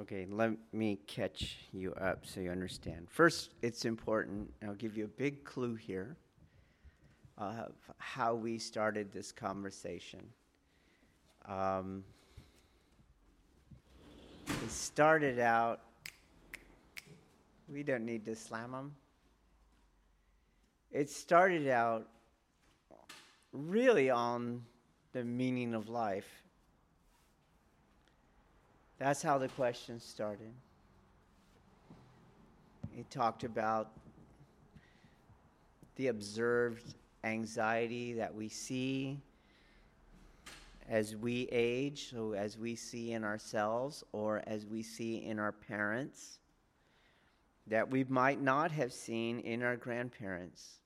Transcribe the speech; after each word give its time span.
Okay, 0.00 0.28
let 0.30 0.52
me 0.72 0.96
catch 1.08 1.56
you 1.72 1.92
up 1.94 2.24
so 2.24 2.38
you 2.38 2.52
understand. 2.52 3.08
First, 3.10 3.50
it's 3.62 3.84
important, 3.84 4.48
I'll 4.64 4.74
give 4.74 4.96
you 4.96 5.06
a 5.06 5.08
big 5.08 5.42
clue 5.42 5.74
here 5.74 6.16
of 7.36 7.72
how 7.96 8.36
we 8.36 8.58
started 8.58 9.12
this 9.12 9.32
conversation. 9.32 10.20
Um, 11.46 12.04
it 14.46 14.70
started 14.70 15.40
out 15.40 15.80
we 17.68 17.82
don't 17.82 18.04
need 18.04 18.24
to 18.26 18.36
slam 18.36 18.70
them. 18.70 18.94
It 20.92 21.10
started 21.10 21.68
out 21.68 22.06
really 23.52 24.10
on 24.10 24.62
the 25.12 25.24
meaning 25.24 25.74
of 25.74 25.88
life. 25.88 26.44
That's 28.98 29.22
how 29.22 29.38
the 29.38 29.48
question 29.48 30.00
started. 30.00 30.52
He 32.94 33.04
talked 33.04 33.44
about 33.44 33.92
the 35.94 36.08
observed 36.08 36.94
anxiety 37.22 38.14
that 38.14 38.34
we 38.34 38.48
see 38.48 39.20
as 40.88 41.14
we 41.14 41.48
age, 41.52 42.10
so 42.10 42.32
as 42.32 42.56
we 42.58 42.74
see 42.74 43.12
in 43.12 43.22
ourselves 43.22 44.02
or 44.12 44.42
as 44.46 44.66
we 44.66 44.82
see 44.82 45.24
in 45.24 45.38
our 45.38 45.52
parents 45.52 46.38
that 47.66 47.88
we 47.90 48.04
might 48.04 48.40
not 48.40 48.70
have 48.70 48.92
seen 48.92 49.40
in 49.40 49.62
our 49.62 49.76
grandparents. 49.76 50.78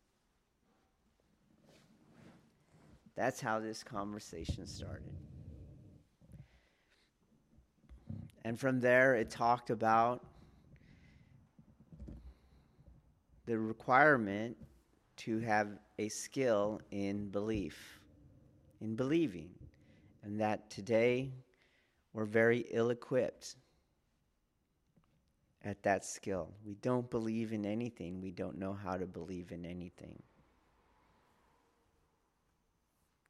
That's 3.14 3.40
how 3.40 3.60
this 3.60 3.84
conversation 3.84 4.66
started. 4.66 5.12
And 8.44 8.58
from 8.58 8.80
there, 8.80 9.14
it 9.14 9.30
talked 9.30 9.70
about 9.70 10.24
the 13.46 13.58
requirement 13.58 14.56
to 15.18 15.38
have 15.40 15.68
a 15.98 16.08
skill 16.08 16.80
in 16.90 17.28
belief, 17.28 18.00
in 18.80 18.96
believing, 18.96 19.50
and 20.24 20.40
that 20.40 20.70
today 20.70 21.32
we're 22.12 22.24
very 22.24 22.66
ill 22.70 22.90
equipped 22.90 23.56
at 25.64 25.82
that 25.84 26.04
skill. 26.04 26.48
We 26.64 26.74
don't 26.76 27.08
believe 27.10 27.52
in 27.52 27.64
anything, 27.64 28.20
we 28.20 28.32
don't 28.32 28.58
know 28.58 28.72
how 28.72 28.96
to 28.96 29.06
believe 29.06 29.52
in 29.52 29.64
anything. 29.64 30.20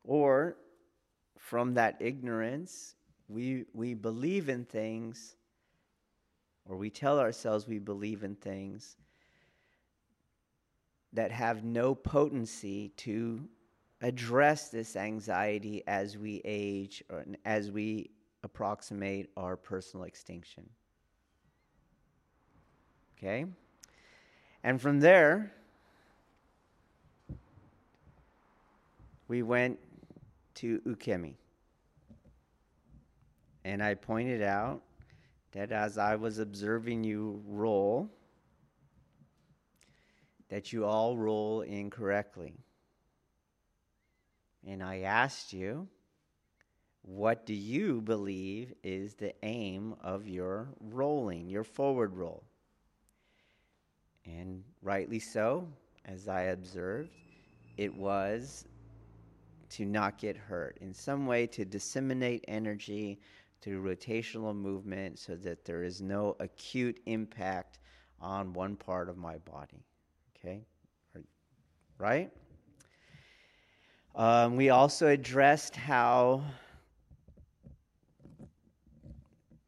Or 0.04 0.56
from 1.38 1.74
that 1.74 1.96
ignorance, 2.00 2.94
we, 3.28 3.64
we 3.72 3.94
believe 3.94 4.48
in 4.48 4.64
things, 4.64 5.36
or 6.68 6.76
we 6.76 6.90
tell 6.90 7.18
ourselves 7.18 7.66
we 7.66 7.78
believe 7.78 8.24
in 8.24 8.34
things 8.36 8.96
that 11.12 11.30
have 11.30 11.64
no 11.64 11.94
potency 11.94 12.88
to 12.96 13.48
address 14.00 14.68
this 14.68 14.96
anxiety 14.96 15.82
as 15.86 16.18
we 16.18 16.40
age 16.44 17.04
or 17.10 17.24
as 17.44 17.70
we 17.70 18.10
approximate 18.42 19.30
our 19.36 19.56
personal 19.56 20.04
extinction. 20.04 20.68
Okay? 23.16 23.46
And 24.64 24.80
from 24.80 25.00
there, 25.00 25.52
we 29.28 29.42
went 29.42 29.78
to 30.54 30.80
Ukemi. 30.80 31.34
And 33.64 33.82
I 33.82 33.94
pointed 33.94 34.42
out 34.42 34.82
that 35.52 35.70
as 35.70 35.98
I 35.98 36.16
was 36.16 36.38
observing 36.38 37.04
you 37.04 37.42
roll, 37.46 38.10
that 40.48 40.72
you 40.72 40.84
all 40.84 41.16
roll 41.16 41.62
incorrectly. 41.62 42.54
And 44.66 44.82
I 44.82 45.00
asked 45.00 45.52
you, 45.52 45.88
what 47.02 47.46
do 47.46 47.54
you 47.54 48.00
believe 48.00 48.72
is 48.82 49.14
the 49.14 49.34
aim 49.44 49.96
of 50.02 50.28
your 50.28 50.68
rolling, 50.80 51.48
your 51.48 51.64
forward 51.64 52.14
roll? 52.14 52.44
And 54.24 54.62
rightly 54.82 55.18
so, 55.18 55.68
as 56.04 56.28
I 56.28 56.42
observed, 56.42 57.10
it 57.76 57.92
was 57.92 58.66
to 59.70 59.84
not 59.84 60.18
get 60.18 60.36
hurt. 60.36 60.78
In 60.80 60.94
some 60.94 61.26
way, 61.26 61.46
to 61.48 61.64
disseminate 61.64 62.44
energy 62.46 63.18
through 63.62 63.82
rotational 63.82 64.54
movement 64.54 65.18
so 65.18 65.36
that 65.36 65.64
there 65.64 65.84
is 65.84 66.02
no 66.02 66.36
acute 66.40 67.00
impact 67.06 67.78
on 68.20 68.52
one 68.52 68.76
part 68.76 69.08
of 69.08 69.16
my 69.16 69.38
body. 69.38 69.84
Okay? 70.36 70.60
Right? 71.96 72.30
Um, 74.14 74.56
we 74.56 74.70
also 74.70 75.08
addressed 75.08 75.76
how 75.76 76.42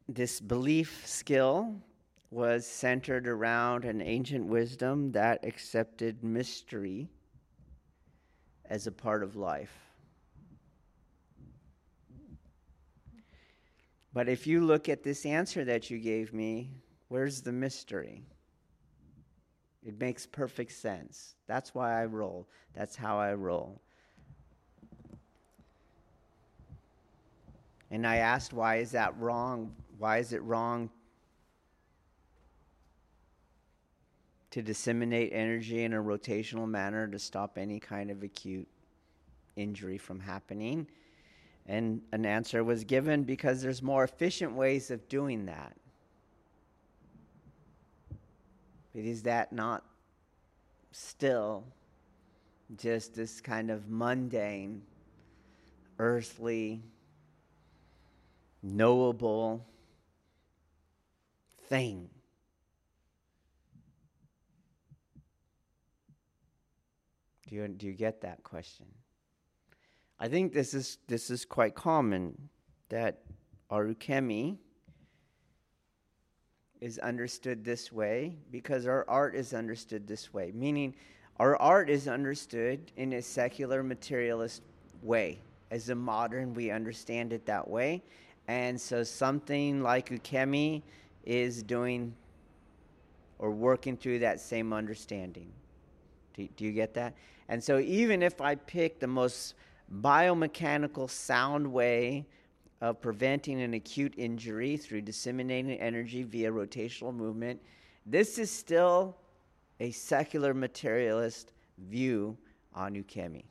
this 0.07 0.39
belief 0.39 1.07
skill 1.07 1.73
was 2.29 2.67
centered 2.67 3.27
around 3.27 3.85
an 3.85 4.01
ancient 4.01 4.45
wisdom 4.45 5.11
that 5.13 5.43
accepted 5.45 6.23
mystery 6.23 7.07
as 8.69 8.87
a 8.87 8.91
part 8.91 9.23
of 9.23 9.35
life. 9.35 9.84
But 14.15 14.29
if 14.29 14.47
you 14.47 14.61
look 14.61 14.87
at 14.87 15.03
this 15.03 15.25
answer 15.25 15.65
that 15.65 15.91
you 15.91 15.99
gave 15.99 16.33
me, 16.33 16.71
where's 17.09 17.41
the 17.41 17.51
mystery? 17.51 18.23
It 19.85 19.99
makes 19.99 20.25
perfect 20.25 20.71
sense. 20.71 21.35
That's 21.47 21.75
why 21.75 22.01
I 22.01 22.05
roll. 22.05 22.47
That's 22.73 22.95
how 22.95 23.19
I 23.19 23.33
roll. 23.33 23.81
And 27.91 28.07
I 28.07 28.15
asked, 28.15 28.53
why 28.53 28.77
is 28.77 28.91
that 28.91 29.19
wrong? 29.19 29.75
Why 29.97 30.19
is 30.19 30.31
it 30.31 30.41
wrong 30.43 30.89
to 34.51 34.61
disseminate 34.61 35.31
energy 35.33 35.83
in 35.83 35.91
a 35.91 36.01
rotational 36.01 36.69
manner 36.69 37.05
to 37.09 37.19
stop 37.19 37.57
any 37.57 37.81
kind 37.81 38.09
of 38.09 38.23
acute 38.23 38.69
injury 39.57 39.97
from 39.97 40.21
happening. 40.21 40.87
And 41.67 42.01
an 42.11 42.25
answer 42.25 42.63
was 42.63 42.83
given 42.83 43.23
because 43.23 43.61
there's 43.61 43.81
more 43.81 44.03
efficient 44.03 44.53
ways 44.53 44.91
of 44.91 45.07
doing 45.09 45.45
that. 45.47 45.75
But 48.93 49.03
is 49.03 49.23
that 49.23 49.51
not 49.51 49.83
still 50.91 51.63
just 52.77 53.15
this 53.15 53.41
kind 53.41 53.71
of 53.71 53.89
mundane, 53.89 54.83
earthly, 55.99 56.81
knowable 58.61 59.65
thing? 61.67 62.09
Do 67.47 67.55
you, 67.55 67.67
do 67.67 67.87
you 67.87 67.93
get 67.93 68.21
that 68.21 68.43
question? 68.43 68.85
I 70.19 70.27
think 70.27 70.53
this 70.53 70.73
is, 70.73 70.97
this 71.07 71.29
is 71.29 71.43
quite 71.45 71.75
common 71.75 72.49
that 72.89 73.19
our 73.69 73.85
ukemi 73.85 74.57
is 76.79 76.99
understood 76.99 77.65
this 77.65 77.91
way 77.91 78.37
because 78.51 78.87
our 78.87 79.05
art 79.09 79.35
is 79.35 79.53
understood 79.53 80.07
this 80.07 80.33
way, 80.33 80.51
meaning 80.53 80.93
our 81.39 81.57
art 81.57 81.89
is 81.89 82.07
understood 82.07 82.91
in 82.95 83.13
a 83.13 83.21
secular 83.21 83.83
materialist 83.83 84.61
way. 85.01 85.39
As 85.71 85.89
a 85.89 85.95
modern, 85.95 86.53
we 86.53 86.71
understand 86.71 87.33
it 87.33 87.45
that 87.45 87.67
way. 87.67 88.01
And 88.47 88.79
so 88.79 89.03
something 89.03 89.81
like 89.81 90.09
Ukemi 90.09 90.83
is 91.25 91.63
doing 91.63 92.13
or 93.39 93.51
working 93.51 93.97
through 93.97 94.19
that 94.19 94.39
same 94.39 94.71
understanding. 94.71 95.51
Do, 96.35 96.47
do 96.55 96.65
you 96.65 96.71
get 96.71 96.93
that? 96.93 97.15
And 97.49 97.63
so, 97.63 97.79
even 97.79 98.23
if 98.23 98.41
I 98.41 98.55
pick 98.55 98.99
the 98.99 99.07
most 99.07 99.55
biomechanical 99.93 101.09
sound 101.09 101.71
way 101.71 102.25
of 102.81 103.01
preventing 103.01 103.61
an 103.61 103.73
acute 103.73 104.13
injury 104.17 104.77
through 104.77 105.01
disseminating 105.01 105.79
energy 105.79 106.23
via 106.23 106.51
rotational 106.51 107.13
movement. 107.13 107.61
This 108.05 108.37
is 108.37 108.51
still 108.51 109.17
a 109.79 109.91
secular 109.91 110.53
materialist 110.53 111.53
view 111.77 112.37
on 112.73 112.95
ukemi. 112.95 113.45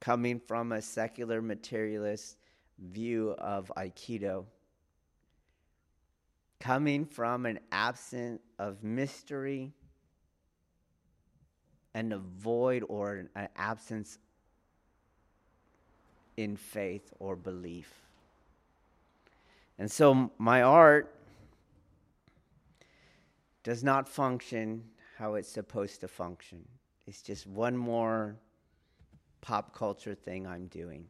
Coming 0.00 0.40
from 0.40 0.72
a 0.72 0.82
secular 0.82 1.40
materialist 1.40 2.36
view 2.78 3.30
of 3.38 3.70
Aikido. 3.76 4.44
Coming 6.60 7.04
from 7.04 7.46
an 7.46 7.58
absence 7.70 8.40
of 8.58 8.82
mystery 8.82 9.72
and 11.94 12.12
a 12.12 12.18
void 12.18 12.84
or 12.88 13.28
an 13.34 13.48
absence 13.56 14.18
in 16.36 16.56
faith 16.56 17.12
or 17.18 17.36
belief. 17.36 17.92
And 19.78 19.90
so 19.90 20.30
my 20.38 20.62
art 20.62 21.14
does 23.62 23.84
not 23.84 24.08
function 24.08 24.84
how 25.18 25.34
it's 25.34 25.48
supposed 25.48 26.00
to 26.00 26.08
function. 26.08 26.66
It's 27.06 27.22
just 27.22 27.46
one 27.46 27.76
more 27.76 28.36
pop 29.40 29.74
culture 29.74 30.14
thing 30.14 30.46
I'm 30.46 30.66
doing. 30.66 31.06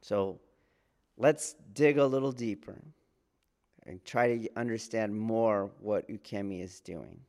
So 0.00 0.40
let's 1.16 1.54
dig 1.74 1.98
a 1.98 2.06
little 2.06 2.32
deeper 2.32 2.80
and 3.86 4.04
try 4.04 4.36
to 4.36 4.48
understand 4.56 5.16
more 5.16 5.70
what 5.80 6.08
Ukemi 6.08 6.62
is 6.62 6.80
doing. 6.80 7.20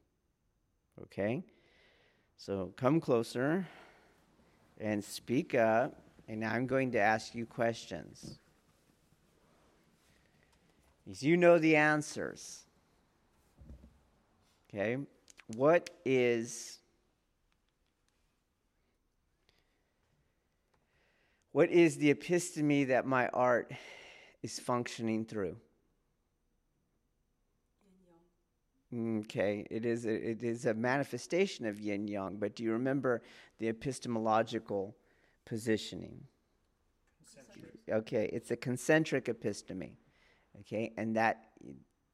Okay? 1.03 1.43
So 2.37 2.73
come 2.77 2.99
closer 2.99 3.67
and 4.79 5.03
speak 5.03 5.55
up, 5.55 5.95
and 6.27 6.43
I'm 6.45 6.67
going 6.67 6.91
to 6.91 6.99
ask 6.99 7.35
you 7.35 7.45
questions. 7.45 8.39
Because 11.03 11.23
you 11.23 11.37
know 11.37 11.57
the 11.57 11.75
answers. 11.75 12.63
Okay? 14.69 14.97
What 15.55 15.89
is 16.05 16.77
what 21.51 21.71
is 21.71 21.97
the 21.97 22.13
episteme 22.13 22.87
that 22.89 23.05
my 23.05 23.27
art 23.29 23.71
is 24.43 24.59
functioning 24.59 25.25
through? 25.25 25.57
Mm, 28.93 29.21
okay, 29.21 29.65
it 29.69 29.85
is 29.85 30.05
a, 30.05 30.29
it 30.31 30.43
is 30.43 30.65
a 30.65 30.73
manifestation 30.73 31.65
of 31.65 31.79
yin 31.79 32.07
yang, 32.07 32.37
but 32.37 32.55
do 32.55 32.63
you 32.63 32.71
remember 32.71 33.21
the 33.59 33.67
epistemological 33.67 34.95
positioning? 35.45 36.23
Concentric. 37.19 37.73
Okay, 37.91 38.29
it's 38.33 38.49
a 38.51 38.55
concentric 38.55 39.25
episteme. 39.25 39.91
Okay, 40.61 40.91
and 40.97 41.15
that 41.15 41.51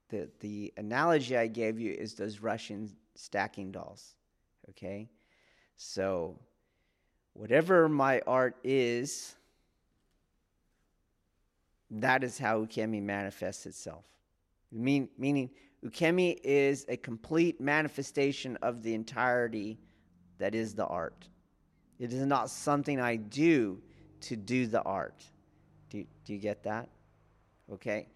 the 0.09 0.29
the 0.41 0.73
analogy 0.77 1.37
I 1.37 1.47
gave 1.47 1.79
you 1.79 1.93
is 1.93 2.13
those 2.13 2.39
Russian 2.41 2.91
stacking 3.15 3.71
dolls. 3.71 4.15
Okay, 4.69 5.09
so 5.77 6.37
whatever 7.33 7.87
my 7.87 8.21
art 8.27 8.57
is, 8.63 9.35
that 11.89 12.23
is 12.23 12.37
how 12.37 12.65
ukemi 12.65 13.01
manifests 13.01 13.65
itself. 13.65 14.05
Mean, 14.71 15.07
meaning 15.17 15.49
Ukemi 15.83 16.39
is 16.43 16.85
a 16.89 16.97
complete 16.97 17.59
manifestation 17.59 18.57
of 18.61 18.83
the 18.83 18.93
entirety 18.93 19.77
that 20.37 20.55
is 20.55 20.73
the 20.73 20.85
art. 20.85 21.27
It 21.99 22.11
is 22.11 22.25
not 22.25 22.49
something 22.49 22.99
I 22.99 23.15
do 23.15 23.81
to 24.21 24.35
do 24.35 24.67
the 24.67 24.81
art. 24.81 25.23
Do, 25.89 26.05
do 26.25 26.33
you 26.33 26.39
get 26.39 26.63
that? 26.63 26.89
Okay. 27.71 28.07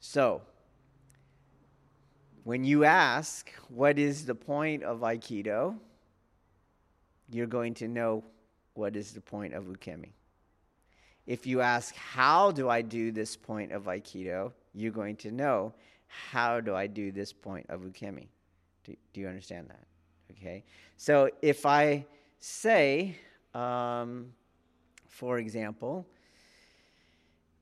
So, 0.00 0.42
when 2.44 2.64
you 2.64 2.84
ask, 2.84 3.50
what 3.68 3.98
is 3.98 4.24
the 4.24 4.34
point 4.34 4.82
of 4.82 5.00
Aikido? 5.00 5.76
You're 7.30 7.46
going 7.46 7.74
to 7.74 7.88
know 7.88 8.24
what 8.74 8.96
is 8.96 9.12
the 9.12 9.20
point 9.20 9.54
of 9.54 9.64
Ukemi. 9.64 10.12
If 11.26 11.46
you 11.46 11.60
ask, 11.60 11.94
how 11.94 12.52
do 12.52 12.70
I 12.70 12.80
do 12.80 13.12
this 13.12 13.36
point 13.36 13.72
of 13.72 13.84
Aikido? 13.84 14.52
You're 14.72 14.92
going 14.92 15.16
to 15.16 15.30
know 15.30 15.74
how 16.08 16.60
do 16.60 16.74
I 16.74 16.86
do 16.86 17.12
this 17.12 17.32
point 17.32 17.66
of 17.68 17.82
ukemi? 17.82 18.28
Do, 18.84 18.94
do 19.12 19.20
you 19.20 19.28
understand 19.28 19.68
that? 19.68 19.86
Okay. 20.32 20.64
So 20.96 21.30
if 21.42 21.64
I 21.64 22.06
say, 22.40 23.16
um, 23.54 24.32
for 25.08 25.38
example, 25.38 26.06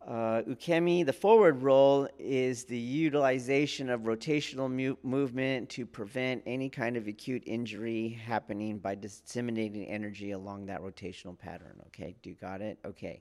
uh, 0.07 0.43
ukemi, 0.43 1.05
the 1.05 1.13
forward 1.13 1.63
roll 1.63 2.09
is 2.19 2.65
the 2.65 2.79
utilization 2.79 3.91
of 3.91 4.03
rotational 4.03 4.71
mu- 4.71 4.97
movement 5.03 5.69
to 5.71 5.85
prevent 5.85 6.43
any 6.47 6.69
kind 6.69 6.97
of 6.97 7.09
acute 7.09 7.43
injury 7.45 8.11
happening 8.25 8.79
by 8.79 8.95
disseminating 8.95 9.85
energy 9.87 10.31
along 10.31 10.67
that 10.67 10.81
rotational 10.81 11.37
pattern. 11.37 11.81
Okay, 11.89 12.15
do 12.23 12.31
you 12.31 12.37
got 12.37 12.61
it? 12.61 12.79
Okay. 12.85 13.21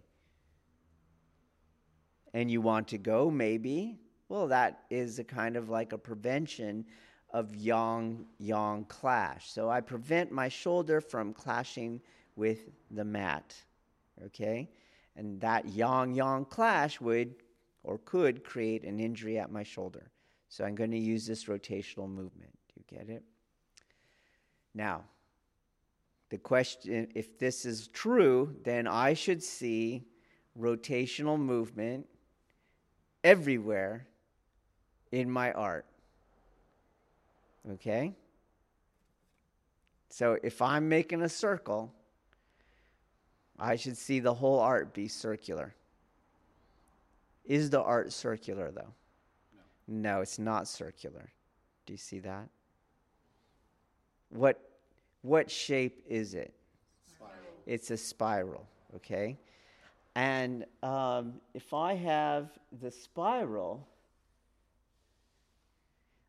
And 2.35 2.51
you 2.51 2.61
want 2.61 2.89
to 2.89 2.99
go 2.99 3.31
maybe 3.31 3.97
well, 4.29 4.47
that 4.47 4.83
is 4.89 5.19
a 5.19 5.23
kind 5.23 5.55
of 5.55 5.69
like 5.69 5.93
a 5.93 5.97
prevention 5.97 6.85
of 7.31 7.55
yang 7.55 8.25
yang 8.39 8.85
clash. 8.85 9.51
So 9.51 9.69
I 9.69 9.81
prevent 9.81 10.31
my 10.31 10.49
shoulder 10.49 11.01
from 11.01 11.33
clashing 11.33 12.01
with 12.35 12.69
the 12.91 13.03
mat. 13.03 13.53
Okay? 14.25 14.69
And 15.15 15.39
that 15.41 15.67
yang 15.67 16.13
yang 16.13 16.45
clash 16.45 16.99
would 17.01 17.35
or 17.83 17.99
could 17.99 18.43
create 18.43 18.83
an 18.83 18.99
injury 18.99 19.37
at 19.37 19.51
my 19.51 19.63
shoulder. 19.63 20.11
So 20.49 20.63
I'm 20.63 20.75
going 20.75 20.91
to 20.91 20.97
use 20.97 21.27
this 21.27 21.45
rotational 21.45 22.09
movement. 22.09 22.57
Do 22.67 22.73
you 22.77 22.97
get 22.97 23.09
it? 23.09 23.23
Now, 24.73 25.03
the 26.29 26.37
question 26.37 27.07
if 27.13 27.37
this 27.37 27.65
is 27.65 27.87
true, 27.89 28.55
then 28.63 28.87
I 28.87 29.13
should 29.13 29.43
see 29.43 30.05
rotational 30.57 31.39
movement 31.39 32.07
everywhere 33.23 34.07
in 35.11 35.29
my 35.29 35.51
art. 35.53 35.85
Okay? 37.73 38.13
So 40.09 40.37
if 40.43 40.61
I'm 40.61 40.87
making 40.87 41.21
a 41.21 41.29
circle, 41.29 41.93
I 43.59 43.75
should 43.75 43.97
see 43.97 44.19
the 44.19 44.33
whole 44.33 44.59
art 44.59 44.93
be 44.93 45.07
circular. 45.07 45.73
Is 47.45 47.69
the 47.69 47.81
art 47.81 48.11
circular 48.11 48.71
though? 48.71 48.93
No. 49.87 50.11
no, 50.15 50.21
it's 50.21 50.39
not 50.39 50.67
circular. 50.67 51.31
Do 51.85 51.93
you 51.93 51.97
see 51.97 52.19
that? 52.19 52.47
What 54.29 54.59
what 55.21 55.49
shape 55.49 56.03
is 56.07 56.33
it? 56.33 56.53
Spiral. 57.15 57.33
It's 57.65 57.91
a 57.91 57.97
spiral, 57.97 58.67
okay? 58.95 59.37
And 60.15 60.65
um, 60.83 61.33
if 61.53 61.73
I 61.73 61.95
have 61.95 62.49
the 62.81 62.91
spiral, 62.91 63.87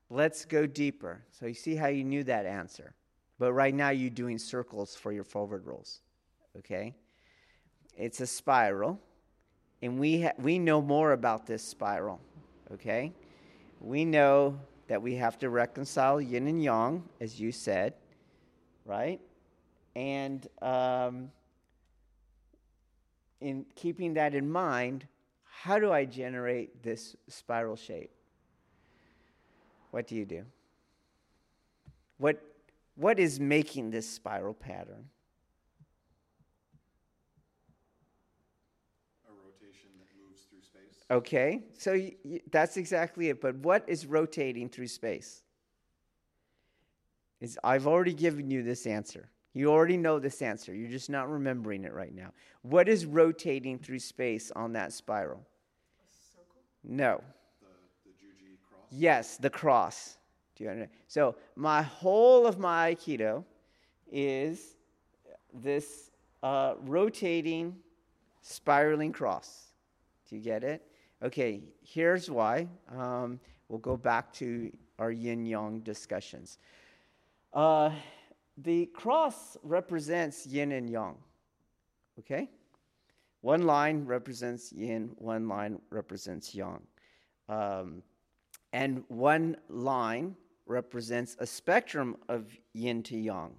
Let's 0.09 0.45
go 0.45 0.67
deeper. 0.67 1.25
So 1.33 1.47
you 1.47 1.55
see 1.55 1.75
how 1.75 1.89
you 1.89 2.05
knew 2.05 2.25
that 2.25 2.47
answer. 2.47 2.95
But 3.39 3.53
right 3.53 3.75
now 3.75 3.91
you're 3.91 4.11
doing 4.11 4.39
circles 4.39 4.95
for 4.95 5.13
your 5.13 5.25
forward 5.25 5.67
rolls. 5.67 6.01
Okay? 6.59 6.95
It's 7.97 8.21
a 8.21 8.27
spiral. 8.27 9.01
And 9.83 9.99
we, 9.99 10.23
ha- 10.23 10.33
we 10.39 10.59
know 10.59 10.81
more 10.81 11.13
about 11.13 11.47
this 11.47 11.63
spiral. 11.63 12.21
Okay? 12.73 13.13
We 13.81 14.05
know 14.05 14.59
that 14.89 15.03
we 15.03 15.17
have 15.17 15.39
to 15.41 15.51
reconcile 15.51 16.21
yin 16.21 16.47
and 16.47 16.63
yang, 16.63 17.03
as 17.21 17.41
you 17.41 17.53
said, 17.53 17.95
right? 18.85 19.21
And 19.97 20.47
um, 20.63 21.31
in 23.41 23.67
keeping 23.75 24.15
that 24.15 24.35
in 24.35 24.49
mind, 24.49 25.07
how 25.45 25.79
do 25.79 25.93
I 25.93 26.05
generate 26.05 26.83
this 26.83 27.17
spiral 27.29 27.77
shape? 27.77 28.11
What 29.97 30.07
do 30.07 30.15
you 30.15 30.27
do? 30.27 30.45
What, 32.19 32.39
what 32.97 33.19
is 33.19 33.41
making 33.41 33.91
this 33.91 34.07
spiral 34.07 34.53
pattern? 34.53 35.09
A 39.27 39.33
rotation 39.43 39.89
that 39.99 40.09
moves 40.23 40.43
through 40.43 40.61
space. 40.61 41.03
Okay, 41.11 41.63
so 41.79 41.93
y- 41.93 42.15
y- 42.27 42.43
that's 42.51 42.77
exactly 42.77 43.31
it. 43.31 43.41
But 43.41 43.57
what 43.57 43.85
is 43.87 44.05
rotating 44.05 44.69
through 44.69 44.89
space? 44.89 45.43
Is 47.41 47.59
I've 47.65 47.87
already 47.87 48.13
given 48.13 48.51
you 48.51 48.63
this 48.63 48.87
answer. 48.87 49.31
You 49.55 49.71
already 49.71 49.97
know 49.97 50.19
this 50.19 50.43
answer. 50.43 50.75
You're 50.75 50.91
just 50.91 51.09
not 51.09 51.31
remembering 51.31 51.85
it 51.85 51.95
right 51.95 52.15
now. 52.15 52.35
What 52.61 52.87
is 52.87 53.07
rotating 53.07 53.79
through 53.79 54.01
space 54.01 54.53
on 54.55 54.75
that 54.75 54.93
spiral? 54.93 55.41
A 55.99 56.37
circle? 56.37 56.61
No. 56.85 57.23
Yes, 58.99 59.37
the 59.37 59.51
cross. 59.51 60.17
Do 60.55 60.65
you 60.65 60.71
understand? 60.71 60.91
So 61.07 61.37
my 61.55 61.83
whole 61.83 62.47
of 62.47 62.59
my 62.59 62.95
Aikido 62.95 63.45
is 64.11 64.77
this 65.53 66.11
uh, 66.43 66.77
rotating, 66.81 67.77
spiraling 68.41 69.13
cross. 69.13 69.67
Do 70.27 70.37
you 70.37 70.43
get 70.43 70.65
it? 70.65 70.83
Okay, 71.23 71.61
here's 71.83 72.31
why. 72.31 72.69
Um, 72.91 73.39
we'll 73.69 73.81
go 73.81 73.99
back 73.99 74.33
to 74.35 74.73
our 74.99 75.11
yin 75.11 75.45
yang 75.45 75.81
discussions. 75.81 76.59
Uh, 77.53 77.91
the 78.57 78.87
cross 78.87 79.59
represents 79.63 80.47
yin 80.47 80.73
and 80.73 80.89
yang. 80.89 81.17
Okay? 82.19 82.49
One 83.43 83.67
line 83.67 84.07
represents 84.07 84.73
yin, 84.73 85.11
one 85.19 85.49
line 85.49 85.83
represents 85.91 86.55
yang. 86.55 86.81
Um, 87.51 88.03
and 88.73 89.05
one 89.09 89.57
line 89.69 90.37
represents 90.67 91.37
a 91.39 91.47
spectrum 91.47 92.17
of 92.29 92.47
yin 92.73 93.03
to 93.05 93.17
yang. 93.17 93.53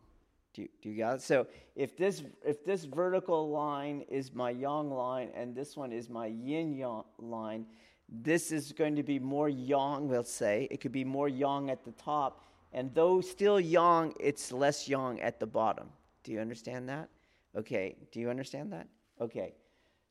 Do 0.54 0.64
you, 0.64 0.70
do 0.82 0.90
you 0.90 0.98
got 0.98 1.16
it? 1.16 1.22
So 1.22 1.48
if 1.76 1.96
this 1.96 2.24
if 2.44 2.66
this 2.66 2.86
vertical 2.86 3.50
line 3.50 4.04
is 4.10 4.34
my 4.34 4.50
yang 4.50 4.90
line 4.90 5.30
and 5.36 5.56
this 5.56 5.78
one 5.78 5.92
is 5.92 6.10
my 6.10 6.28
yin 6.28 6.74
yang 6.74 7.04
line, 7.20 7.66
this 8.10 8.52
is 8.52 8.72
going 8.72 8.96
to 8.96 9.04
be 9.04 9.20
more 9.20 9.50
yang, 9.50 10.08
we'll 10.08 10.24
say. 10.24 10.68
It 10.72 10.82
could 10.82 10.92
be 10.92 11.04
more 11.04 11.30
yang 11.30 11.70
at 11.70 11.84
the 11.84 11.92
top, 11.92 12.44
and 12.74 12.94
though 12.94 13.22
still 13.22 13.60
yang, 13.60 14.14
it's 14.20 14.52
less 14.52 14.88
yang 14.88 15.22
at 15.22 15.40
the 15.40 15.46
bottom. 15.46 15.90
Do 16.24 16.32
you 16.32 16.40
understand 16.40 16.90
that? 16.90 17.10
Okay. 17.56 17.96
Do 18.12 18.20
you 18.20 18.30
understand 18.30 18.74
that? 18.74 18.88
Okay. 19.22 19.54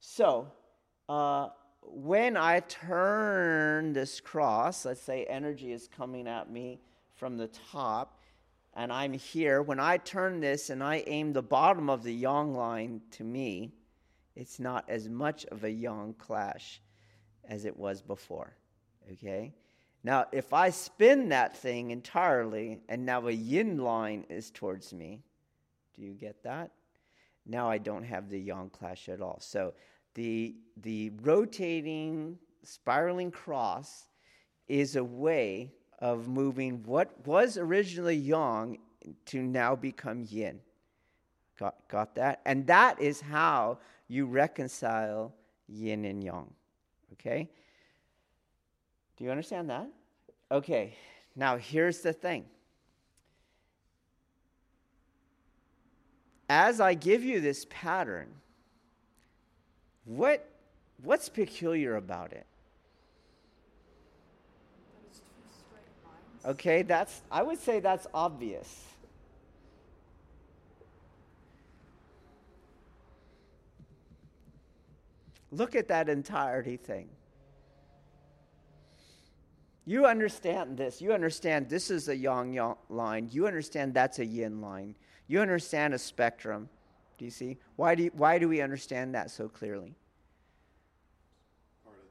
So, 0.00 0.48
uh, 1.08 1.48
when 1.90 2.36
I 2.36 2.60
turn 2.60 3.92
this 3.92 4.20
cross, 4.20 4.84
let's 4.84 5.02
say 5.02 5.24
energy 5.24 5.72
is 5.72 5.88
coming 5.88 6.26
at 6.26 6.50
me 6.50 6.80
from 7.14 7.36
the 7.36 7.48
top, 7.70 8.20
and 8.74 8.92
I'm 8.92 9.12
here. 9.12 9.62
When 9.62 9.80
I 9.80 9.96
turn 9.96 10.40
this 10.40 10.70
and 10.70 10.82
I 10.82 11.02
aim 11.06 11.32
the 11.32 11.42
bottom 11.42 11.88
of 11.88 12.02
the 12.02 12.12
yang 12.12 12.54
line 12.54 13.00
to 13.12 13.24
me, 13.24 13.72
it's 14.34 14.60
not 14.60 14.84
as 14.88 15.08
much 15.08 15.46
of 15.46 15.64
a 15.64 15.70
yang 15.70 16.14
clash 16.14 16.82
as 17.48 17.64
it 17.64 17.76
was 17.76 18.02
before. 18.02 18.56
Okay? 19.12 19.54
Now, 20.04 20.26
if 20.30 20.52
I 20.52 20.70
spin 20.70 21.30
that 21.30 21.56
thing 21.56 21.90
entirely 21.90 22.80
and 22.88 23.06
now 23.06 23.26
a 23.26 23.32
yin 23.32 23.78
line 23.78 24.24
is 24.28 24.50
towards 24.50 24.92
me, 24.92 25.22
do 25.94 26.02
you 26.02 26.12
get 26.12 26.42
that? 26.44 26.70
Now 27.46 27.70
I 27.70 27.78
don't 27.78 28.04
have 28.04 28.28
the 28.28 28.38
yang 28.38 28.70
clash 28.70 29.08
at 29.08 29.20
all. 29.20 29.38
So 29.40 29.72
the, 30.16 30.54
the 30.82 31.12
rotating, 31.22 32.38
spiraling 32.62 33.30
cross 33.30 34.08
is 34.66 34.96
a 34.96 35.04
way 35.04 35.70
of 35.98 36.26
moving 36.26 36.82
what 36.84 37.26
was 37.26 37.58
originally 37.58 38.16
yang 38.16 38.78
to 39.26 39.42
now 39.42 39.76
become 39.76 40.24
yin. 40.28 40.58
Got, 41.58 41.76
got 41.88 42.14
that? 42.16 42.40
And 42.46 42.66
that 42.66 43.00
is 43.00 43.20
how 43.20 43.78
you 44.08 44.26
reconcile 44.26 45.34
yin 45.68 46.06
and 46.06 46.24
yang. 46.24 46.50
Okay? 47.12 47.50
Do 49.16 49.24
you 49.24 49.30
understand 49.30 49.68
that? 49.68 49.88
Okay, 50.50 50.94
now 51.34 51.58
here's 51.58 52.00
the 52.00 52.12
thing. 52.12 52.46
As 56.48 56.80
I 56.80 56.94
give 56.94 57.22
you 57.22 57.40
this 57.40 57.66
pattern, 57.68 58.28
what, 60.06 60.48
what's 61.02 61.28
peculiar 61.28 61.96
about 61.96 62.32
it? 62.32 62.46
Okay, 66.46 66.82
that's 66.82 67.22
I 67.30 67.42
would 67.42 67.58
say 67.58 67.80
that's 67.80 68.06
obvious. 68.14 68.84
Look 75.50 75.74
at 75.74 75.88
that 75.88 76.08
entirety 76.08 76.76
thing. 76.76 77.08
You 79.86 80.06
understand 80.06 80.76
this. 80.76 81.00
You 81.00 81.12
understand 81.12 81.68
this 81.68 81.90
is 81.90 82.08
a 82.08 82.16
yang 82.16 82.52
yang 82.52 82.74
line. 82.88 83.28
You 83.32 83.46
understand 83.46 83.94
that's 83.94 84.18
a 84.20 84.24
yin 84.24 84.60
line. 84.60 84.94
You 85.26 85.40
understand 85.40 85.94
a 85.94 85.98
spectrum. 85.98 86.68
Do 87.18 87.24
you 87.24 87.30
see? 87.30 87.58
Why 87.76 87.94
do, 87.94 88.04
you, 88.04 88.10
why 88.14 88.38
do 88.38 88.48
we 88.48 88.60
understand 88.60 89.14
that 89.14 89.30
so 89.30 89.48
clearly? 89.48 89.94
Part 91.84 91.96
of 91.96 92.10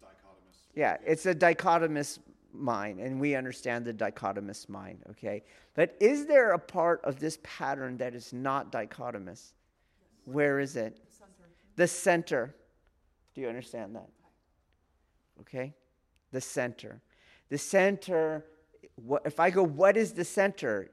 the 0.00 0.06
dichotomous. 0.06 0.56
Yeah, 0.74 0.96
it's 1.06 1.26
a 1.26 1.34
dichotomous 1.34 2.18
mind, 2.52 3.00
and 3.00 3.20
we 3.20 3.34
understand 3.34 3.84
the 3.84 3.94
dichotomous 3.94 4.68
mind, 4.68 4.98
okay? 5.10 5.42
But 5.74 5.96
is 6.00 6.26
there 6.26 6.52
a 6.52 6.58
part 6.58 7.00
of 7.04 7.20
this 7.20 7.38
pattern 7.42 7.96
that 7.98 8.14
is 8.14 8.32
not 8.32 8.72
dichotomous? 8.72 9.52
Where 10.24 10.58
is 10.58 10.76
it? 10.76 10.98
The 11.76 11.86
center. 11.86 12.54
Do 13.34 13.40
you 13.40 13.48
understand 13.48 13.94
that? 13.94 14.08
Okay? 15.40 15.72
The 16.32 16.40
center. 16.40 17.00
The 17.48 17.58
center, 17.58 18.44
what, 18.96 19.22
if 19.24 19.40
I 19.40 19.50
go, 19.50 19.62
what 19.62 19.96
is 19.96 20.12
the 20.12 20.24
center? 20.24 20.90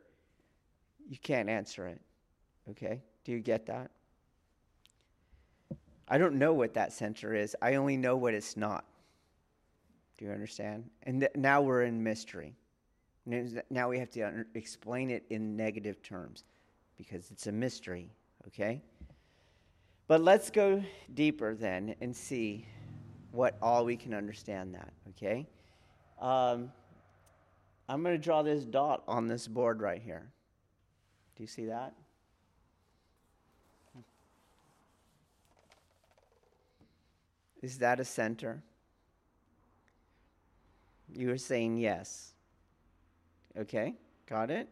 You 1.10 1.18
can't 1.22 1.50
answer 1.50 1.88
it. 1.88 2.00
Okay? 2.70 3.02
Do 3.24 3.32
you 3.32 3.40
get 3.40 3.66
that? 3.68 3.92
I 6.08 6.18
don't 6.18 6.36
know 6.36 6.54
what 6.54 6.74
that 6.76 6.94
center 6.94 7.36
is. 7.36 7.56
I 7.62 7.76
only 7.76 7.98
know 7.98 8.16
what 8.16 8.34
it's 8.34 8.56
not. 8.56 8.86
Do 10.18 10.26
you 10.26 10.32
understand? 10.32 10.90
And 11.04 11.22
th- 11.22 11.34
now 11.36 11.62
we're 11.62 11.84
in 11.84 12.02
mystery. 12.02 12.56
Now 13.70 13.90
we 13.90 14.00
have 14.00 14.10
to 14.12 14.46
explain 14.56 15.10
it 15.10 15.26
in 15.30 15.58
negative 15.58 16.02
terms 16.02 16.46
because 16.98 17.30
it's 17.30 17.48
a 17.48 17.52
mystery, 17.52 18.10
okay? 18.48 18.82
But 20.08 20.22
let's 20.22 20.50
go 20.50 20.82
deeper 21.14 21.54
then 21.54 21.94
and 22.00 22.16
see 22.16 22.66
what 23.32 23.58
all 23.62 23.84
we 23.84 23.98
can 23.98 24.14
understand 24.14 24.74
that, 24.74 24.94
okay? 25.10 25.46
Um, 26.22 26.72
I'm 27.90 28.02
going 28.02 28.16
to 28.16 28.22
draw 28.22 28.42
this 28.42 28.64
dot 28.64 29.04
on 29.08 29.28
this 29.28 29.48
board 29.48 29.82
right 29.82 30.02
here. 30.02 30.32
Do 31.36 31.44
you 31.44 31.48
see 31.48 31.66
that? 31.66 31.94
Is 37.68 37.80
that 37.80 38.00
a 38.00 38.06
center? 38.06 38.64
You 41.14 41.32
are 41.32 41.38
saying 41.38 41.76
yes. 41.76 42.32
Okay, 43.58 43.94
got 44.26 44.50
it? 44.50 44.70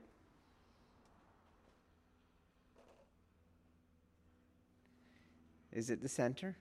Is 5.73 5.89
it 5.89 6.01
the 6.01 6.07
center? 6.07 6.55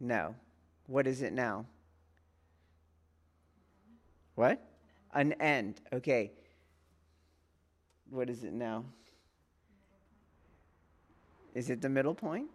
No. 0.00 0.34
What 0.88 1.06
is 1.06 1.22
it 1.22 1.32
now? 1.32 1.66
What? 4.34 4.60
An 5.14 5.34
end. 5.34 5.82
Okay. 5.92 6.32
What 8.10 8.28
is 8.28 8.42
it 8.42 8.52
now? 8.52 8.84
Is 11.54 11.70
it 11.70 11.80
the 11.80 11.88
middle 11.88 12.16
point? 12.16 12.48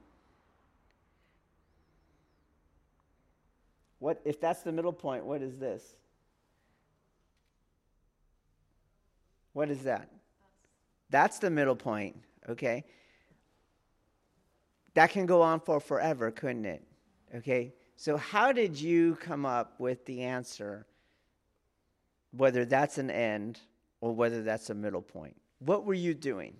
What 4.00 4.22
if 4.25 4.39
that's 4.39 4.62
the 4.62 4.72
middle 4.72 4.94
point, 4.94 5.25
what 5.25 5.42
is 5.42 5.58
this? 5.58 5.96
What 9.54 9.70
is 9.70 9.84
that? 9.84 10.10
That's 11.10 11.39
the 11.39 11.50
middle 11.50 11.75
point, 11.75 12.16
okay? 12.48 12.84
That 14.94 15.10
can 15.10 15.25
go 15.25 15.42
on 15.42 15.60
for 15.60 15.80
forever, 15.80 16.32
couldn't 16.32 16.66
it? 16.66 16.84
Okay? 17.36 17.74
So 17.96 18.18
how 18.18 18.51
did 18.51 18.80
you 18.80 19.16
come 19.16 19.46
up 19.46 19.80
with 19.80 20.06
the 20.06 20.22
answer 20.22 20.86
whether 22.32 22.66
that's 22.66 22.98
an 23.00 23.10
end 23.10 23.60
or 24.01 24.13
whether 24.13 24.44
that's 24.44 24.70
a 24.70 24.75
middle 24.75 25.01
point? 25.01 25.36
What 25.60 25.86
were 25.86 25.96
you 25.96 26.13
doing? 26.13 26.56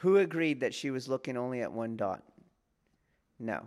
Who 0.00 0.16
agreed 0.16 0.60
that 0.60 0.72
she 0.72 0.90
was 0.90 1.08
looking 1.08 1.36
only 1.36 1.60
at 1.60 1.70
one 1.70 1.94
dot? 1.94 2.22
No. 3.38 3.66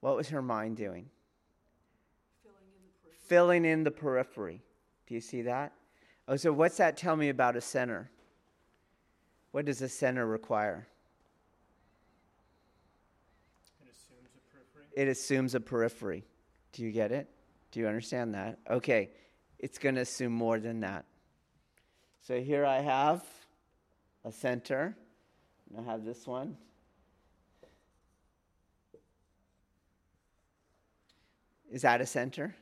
What 0.00 0.16
was 0.16 0.28
her 0.28 0.42
mind 0.42 0.76
doing? 0.76 1.08
Filling 3.26 3.64
in 3.64 3.84
the 3.84 3.90
periphery. 3.90 4.20
In 4.36 4.54
the 4.54 4.60
periphery. 4.60 4.62
Do 5.06 5.14
you 5.14 5.20
see 5.22 5.42
that? 5.42 5.72
Oh, 6.28 6.36
so 6.36 6.52
what's 6.52 6.76
that 6.76 6.98
tell 6.98 7.16
me 7.16 7.30
about 7.30 7.56
a 7.56 7.60
center? 7.62 8.10
What 9.52 9.64
does 9.64 9.80
a 9.80 9.88
center 9.88 10.26
require? 10.26 10.86
It 13.80 13.88
assumes 13.90 14.28
a 14.34 14.40
periphery. 14.52 15.02
It 15.02 15.08
assumes 15.08 15.54
a 15.54 15.60
periphery. 15.60 16.24
Do 16.72 16.82
you 16.82 16.92
get 16.92 17.12
it? 17.12 17.30
Do 17.70 17.80
you 17.80 17.88
understand 17.88 18.34
that? 18.34 18.58
Okay. 18.68 19.08
It's 19.58 19.78
going 19.78 19.94
to 19.94 20.02
assume 20.02 20.32
more 20.32 20.60
than 20.60 20.80
that. 20.80 21.06
So 22.20 22.40
here 22.40 22.66
I 22.66 22.80
have 22.80 23.24
a 24.24 24.32
center. 24.32 24.96
And 25.70 25.86
I 25.86 25.90
have 25.90 26.04
this 26.04 26.26
one. 26.26 26.56
Is 31.70 31.82
that 31.82 32.00
a 32.00 32.06
center? 32.06 32.54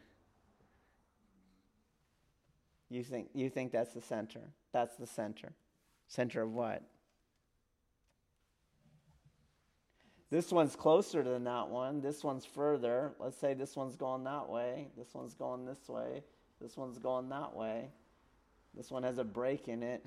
You 2.89 3.03
think 3.03 3.29
you 3.35 3.51
think 3.51 3.73
that's 3.73 3.93
the 3.93 4.01
center. 4.01 4.41
That's 4.73 4.97
the 4.97 5.07
center. 5.07 5.53
Center 6.09 6.43
of 6.43 6.53
what? 6.53 6.83
This 10.31 10.51
one's 10.51 10.75
closer 10.75 11.23
than 11.23 11.45
that 11.45 11.69
one. 11.69 12.01
This 12.01 12.25
one's 12.25 12.45
further. 12.45 13.13
Let's 13.21 13.39
say 13.39 13.55
this 13.55 13.77
one's 13.77 13.95
going 13.97 14.25
that 14.25 14.49
way. 14.49 14.89
This 14.97 15.15
one's 15.15 15.35
going 15.35 15.65
this 15.65 15.89
way. 15.89 16.23
This 16.61 16.77
one's 16.77 16.99
going 16.99 17.29
that 17.29 17.55
way. 17.55 17.91
This 18.75 18.91
one 18.91 19.05
has 19.05 19.19
a 19.19 19.25
break 19.25 19.69
in 19.69 19.83
it. 19.83 20.05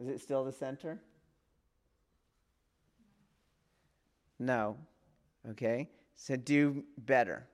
Is 0.00 0.08
it 0.08 0.20
still 0.20 0.44
the 0.44 0.52
center? 0.52 0.98
No. 4.38 4.76
Okay? 5.50 5.90
So 6.16 6.36
do 6.36 6.84
better. 6.96 7.46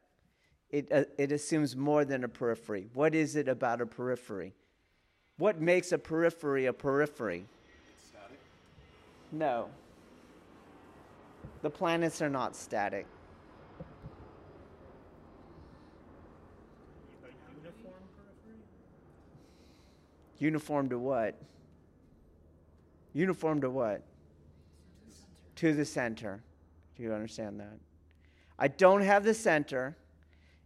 It, 0.70 0.90
uh, 0.92 1.04
it 1.18 1.32
assumes 1.32 1.76
more 1.76 2.04
than 2.04 2.22
a 2.22 2.28
periphery. 2.28 2.88
What 2.94 3.14
is 3.14 3.34
it 3.34 3.48
about 3.48 3.80
a 3.80 3.86
periphery? 3.86 4.54
What 5.38 5.60
makes 5.60 5.90
a 5.92 5.98
periphery 5.98 6.66
a 6.66 6.72
periphery? 6.72 7.46
Static. 8.08 8.38
No. 9.32 9.68
The 11.62 11.70
planets 11.70 12.22
are 12.22 12.30
not 12.30 12.54
static. 12.54 13.06
A 17.24 17.28
uniform 17.60 18.02
periphery? 18.16 18.60
Uniform 20.38 20.88
to 20.90 20.98
what? 20.98 21.34
Uniform 23.16 23.62
to 23.62 23.70
what? 23.70 24.02
To 25.54 25.72
the 25.72 25.86
center. 25.86 26.42
Do 26.94 27.02
you 27.02 27.14
understand 27.14 27.58
that? 27.60 27.78
I 28.58 28.68
don't 28.68 29.00
have 29.00 29.24
the 29.24 29.32
center 29.32 29.96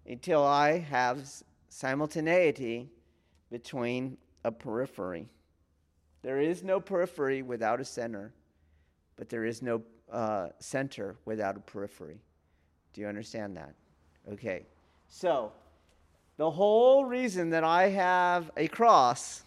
until 0.04 0.42
I 0.42 0.78
have 0.78 1.25
simultaneity 1.69 2.90
between 3.52 4.16
a 4.42 4.50
periphery. 4.50 5.28
There 6.23 6.40
is 6.40 6.64
no 6.64 6.80
periphery 6.80 7.42
without 7.42 7.80
a 7.80 7.85
center, 7.85 8.33
but 9.14 9.28
there 9.28 9.45
is 9.45 9.62
no 9.62 9.80
uh, 10.11 10.49
center 10.59 11.14
without 11.26 11.57
a 11.57 11.61
periphery. 11.61 12.19
Do 12.92 13.00
you 13.00 13.07
understand 13.07 13.57
that? 13.59 13.75
Okay. 14.28 14.66
So, 15.07 15.52
the 16.37 16.50
whole 16.50 17.04
reason 17.04 17.50
that 17.50 17.62
I 17.62 17.90
have 17.90 18.50
a 18.57 18.66
cross, 18.66 19.45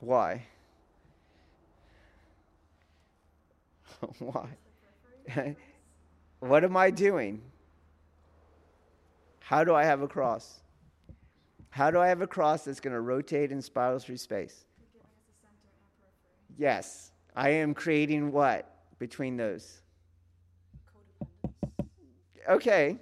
why? 0.00 0.42
why? 4.18 5.56
what 6.40 6.64
am 6.64 6.76
I 6.76 6.90
doing? 6.90 7.42
How 9.40 9.64
do 9.64 9.74
I 9.74 9.84
have 9.84 10.02
a 10.02 10.08
cross? 10.08 10.60
How 11.70 11.90
do 11.90 12.00
I 12.00 12.08
have 12.08 12.22
a 12.22 12.26
cross 12.26 12.64
that's 12.64 12.80
going 12.80 12.94
to 12.94 13.00
rotate 13.00 13.52
and 13.52 13.62
spiral 13.62 13.98
through 13.98 14.16
space? 14.16 14.64
Yes. 16.58 17.12
I 17.34 17.50
am 17.50 17.74
creating 17.74 18.32
what 18.32 18.74
between 18.98 19.36
those? 19.36 19.82
Okay. 22.48 22.98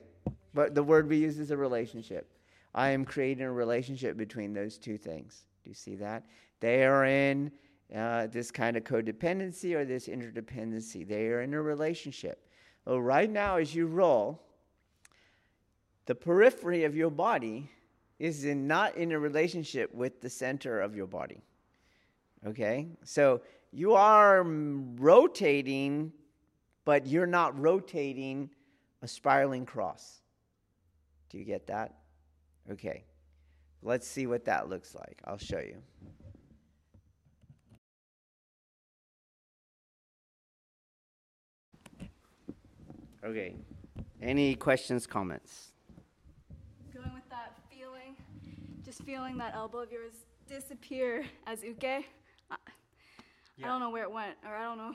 But 0.55 0.75
the 0.75 0.83
word 0.83 1.09
we 1.09 1.17
use 1.19 1.39
is 1.39 1.51
a 1.51 1.57
relationship. 1.57 2.29
I 2.75 2.91
am 2.91 3.05
creating 3.05 3.45
a 3.45 3.53
relationship 3.53 4.17
between 4.17 4.53
those 4.53 4.79
two 4.79 4.99
things. 4.99 5.45
Do 5.63 5.71
you 5.71 5.75
see 5.75 5.97
that? 5.97 6.25
They 6.61 6.85
are 6.85 7.05
in 7.05 7.53
uh, 7.95 8.27
this 8.29 8.51
kind 8.51 8.77
of 8.77 8.85
codependency 8.85 9.75
or 9.75 9.85
this 9.85 10.07
interdependency. 10.09 11.07
They 11.07 11.27
are 11.29 11.43
in 11.43 11.55
a 11.55 11.63
relationship. 11.63 12.47
Well, 12.85 13.01
right 13.01 13.31
now, 13.31 13.57
as 13.57 13.75
you 13.75 13.87
roll, 13.87 14.43
the 16.07 16.15
periphery 16.15 16.85
of 16.85 16.95
your 16.95 17.11
body 17.11 17.71
is 18.19 18.45
in, 18.45 18.67
not 18.67 18.97
in 18.97 19.13
a 19.13 19.19
relationship 19.19 19.93
with 19.95 20.21
the 20.21 20.31
center 20.31 20.81
of 20.81 20.95
your 20.95 21.07
body. 21.07 21.43
Okay? 22.47 22.89
So 23.05 23.41
you 23.73 23.95
are 23.95 24.43
rotating, 24.45 26.13
but 26.85 27.07
you're 27.07 27.27
not 27.27 27.59
rotating 27.59 28.51
a 29.03 29.09
spiraling 29.09 29.67
cross. 29.67 30.21
Do 31.31 31.39
you 31.39 31.45
get 31.45 31.67
that? 31.67 31.95
Okay. 32.71 33.05
Let's 33.83 34.07
see 34.07 34.27
what 34.27 34.45
that 34.47 34.69
looks 34.69 34.95
like. 34.95 35.21
I'll 35.25 35.37
show 35.37 35.59
you. 35.59 35.83
Okay. 43.25 43.57
Any 44.21 44.55
questions, 44.55 45.07
comments? 45.07 45.73
Going 46.93 47.15
with 47.15 47.29
that 47.31 47.57
feeling, 47.71 48.17
just 48.85 49.03
feeling 49.03 49.39
that 49.39 49.55
elbow 49.55 49.79
of 49.79 49.91
yours 49.91 50.13
disappear 50.47 51.25
as 51.47 51.65
uke. 51.65 51.83
I, 51.83 52.03
I 52.51 53.67
don't 53.67 53.81
know 53.81 53.89
where 53.89 54.03
it 54.03 54.13
went, 54.13 54.37
or 54.47 54.55
I 54.55 54.65
don't 54.65 54.77
know. 54.77 54.95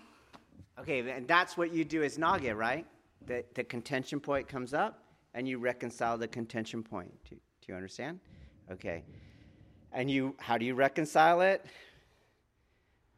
Okay, 0.79 1.09
and 1.09 1.27
that's 1.27 1.57
what 1.57 1.73
you 1.73 1.83
do 1.83 2.03
as 2.03 2.19
Nage, 2.19 2.55
right? 2.55 2.85
The, 3.25 3.43
the 3.55 3.63
contention 3.63 4.19
point 4.19 4.47
comes 4.47 4.75
up, 4.75 5.03
and 5.33 5.47
you 5.47 5.57
reconcile 5.57 6.15
the 6.17 6.27
contention 6.27 6.83
point. 6.83 7.11
Do, 7.27 7.35
do 7.35 7.65
you 7.67 7.73
understand? 7.73 8.19
Okay. 8.71 9.03
And 9.91 10.09
you, 10.09 10.35
how 10.37 10.59
do 10.59 10.65
you 10.65 10.75
reconcile 10.75 11.41
it? 11.41 11.65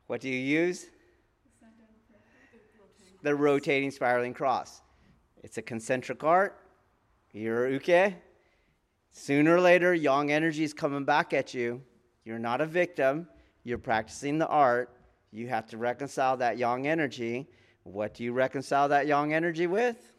What 0.08 0.21
do 0.21 0.30
you 0.30 0.39
use? 0.39 0.86
The 3.24 3.36
rotating 3.36 3.91
spiraling 3.91 4.34
cross. 4.34 4.82
It's 5.41 5.58
a 5.58 5.62
concentric 5.62 6.23
art. 6.23 6.58
You're 7.34 7.69
uke. 7.69 8.13
Sooner 9.12 9.56
or 9.56 9.62
later, 9.62 9.93
yang 9.93 10.32
energy 10.32 10.63
is 10.63 10.73
coming 10.73 11.04
back 11.04 11.34
at 11.34 11.54
you. 11.54 11.82
You're 12.23 12.39
not 12.39 12.62
a 12.62 12.65
victim. 12.65 13.27
You're 13.63 13.77
practicing 13.77 14.38
the 14.38 14.47
art. 14.47 14.95
You 15.32 15.47
have 15.47 15.67
to 15.67 15.77
reconcile 15.77 16.38
that 16.38 16.58
yang 16.58 16.88
energy. 16.88 17.49
What 17.84 18.13
do 18.13 18.23
you 18.23 18.32
reconcile 18.34 18.88
that 18.89 19.08
yang 19.08 19.34
energy 19.34 19.67
with? 19.67 20.13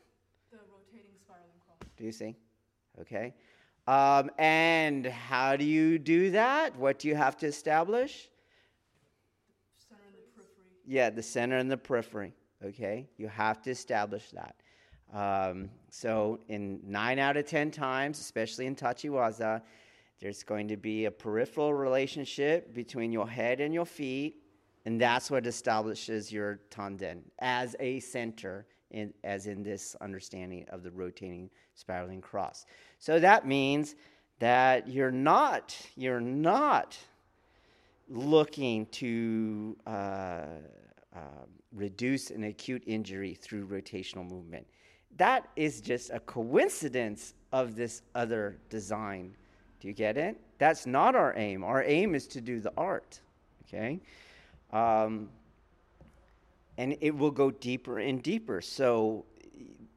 The 0.50 0.58
rotating 0.58 1.16
spiraling. 1.20 1.50
Do 1.96 2.04
you 2.04 2.12
see? 2.12 2.36
Okay. 3.00 3.34
Um, 3.86 4.30
and 4.38 5.06
how 5.06 5.56
do 5.56 5.64
you 5.64 5.98
do 5.98 6.30
that? 6.32 6.76
What 6.76 6.98
do 6.98 7.08
you 7.08 7.14
have 7.14 7.36
to 7.38 7.46
establish? 7.46 8.28
Center 9.88 10.02
in 10.06 10.12
the 10.12 10.28
periphery. 10.34 10.64
Yeah, 10.86 11.10
the 11.10 11.22
center 11.22 11.56
and 11.56 11.70
the 11.70 11.76
periphery. 11.76 12.32
Okay, 12.64 13.08
you 13.16 13.26
have 13.26 13.60
to 13.62 13.70
establish 13.70 14.30
that. 14.30 14.61
Um, 15.12 15.68
so, 15.90 16.38
in 16.48 16.80
nine 16.84 17.18
out 17.18 17.36
of 17.36 17.46
ten 17.46 17.70
times, 17.70 18.18
especially 18.18 18.66
in 18.66 18.74
Tachiwaza, 18.74 19.60
there's 20.20 20.42
going 20.42 20.68
to 20.68 20.76
be 20.76 21.04
a 21.04 21.10
peripheral 21.10 21.74
relationship 21.74 22.72
between 22.72 23.12
your 23.12 23.28
head 23.28 23.60
and 23.60 23.74
your 23.74 23.84
feet, 23.84 24.36
and 24.86 25.00
that's 25.00 25.30
what 25.30 25.46
establishes 25.46 26.32
your 26.32 26.60
tanden 26.70 27.22
as 27.40 27.76
a 27.78 28.00
center, 28.00 28.66
in, 28.90 29.12
as 29.24 29.46
in 29.46 29.62
this 29.62 29.96
understanding 30.00 30.64
of 30.70 30.82
the 30.82 30.90
rotating 30.90 31.50
spiraling 31.74 32.20
cross. 32.20 32.64
So 32.98 33.18
that 33.18 33.46
means 33.46 33.96
that 34.38 34.88
you're 34.88 35.10
not, 35.10 35.76
you're 35.96 36.20
not 36.20 36.96
looking 38.08 38.86
to 38.86 39.76
uh, 39.86 40.44
uh, 41.14 41.18
reduce 41.72 42.30
an 42.30 42.44
acute 42.44 42.82
injury 42.86 43.34
through 43.34 43.66
rotational 43.66 44.28
movement. 44.28 44.66
That 45.16 45.48
is 45.56 45.80
just 45.80 46.10
a 46.10 46.20
coincidence 46.20 47.34
of 47.52 47.76
this 47.76 48.02
other 48.14 48.58
design. 48.70 49.34
Do 49.80 49.88
you 49.88 49.94
get 49.94 50.16
it? 50.16 50.40
That's 50.58 50.86
not 50.86 51.14
our 51.14 51.34
aim. 51.36 51.64
Our 51.64 51.82
aim 51.84 52.14
is 52.14 52.26
to 52.28 52.40
do 52.40 52.60
the 52.60 52.72
art. 52.76 53.20
Okay? 53.66 54.00
Um, 54.72 55.28
and 56.78 56.96
it 57.00 57.14
will 57.16 57.30
go 57.30 57.50
deeper 57.50 57.98
and 57.98 58.22
deeper. 58.22 58.60
So, 58.60 59.24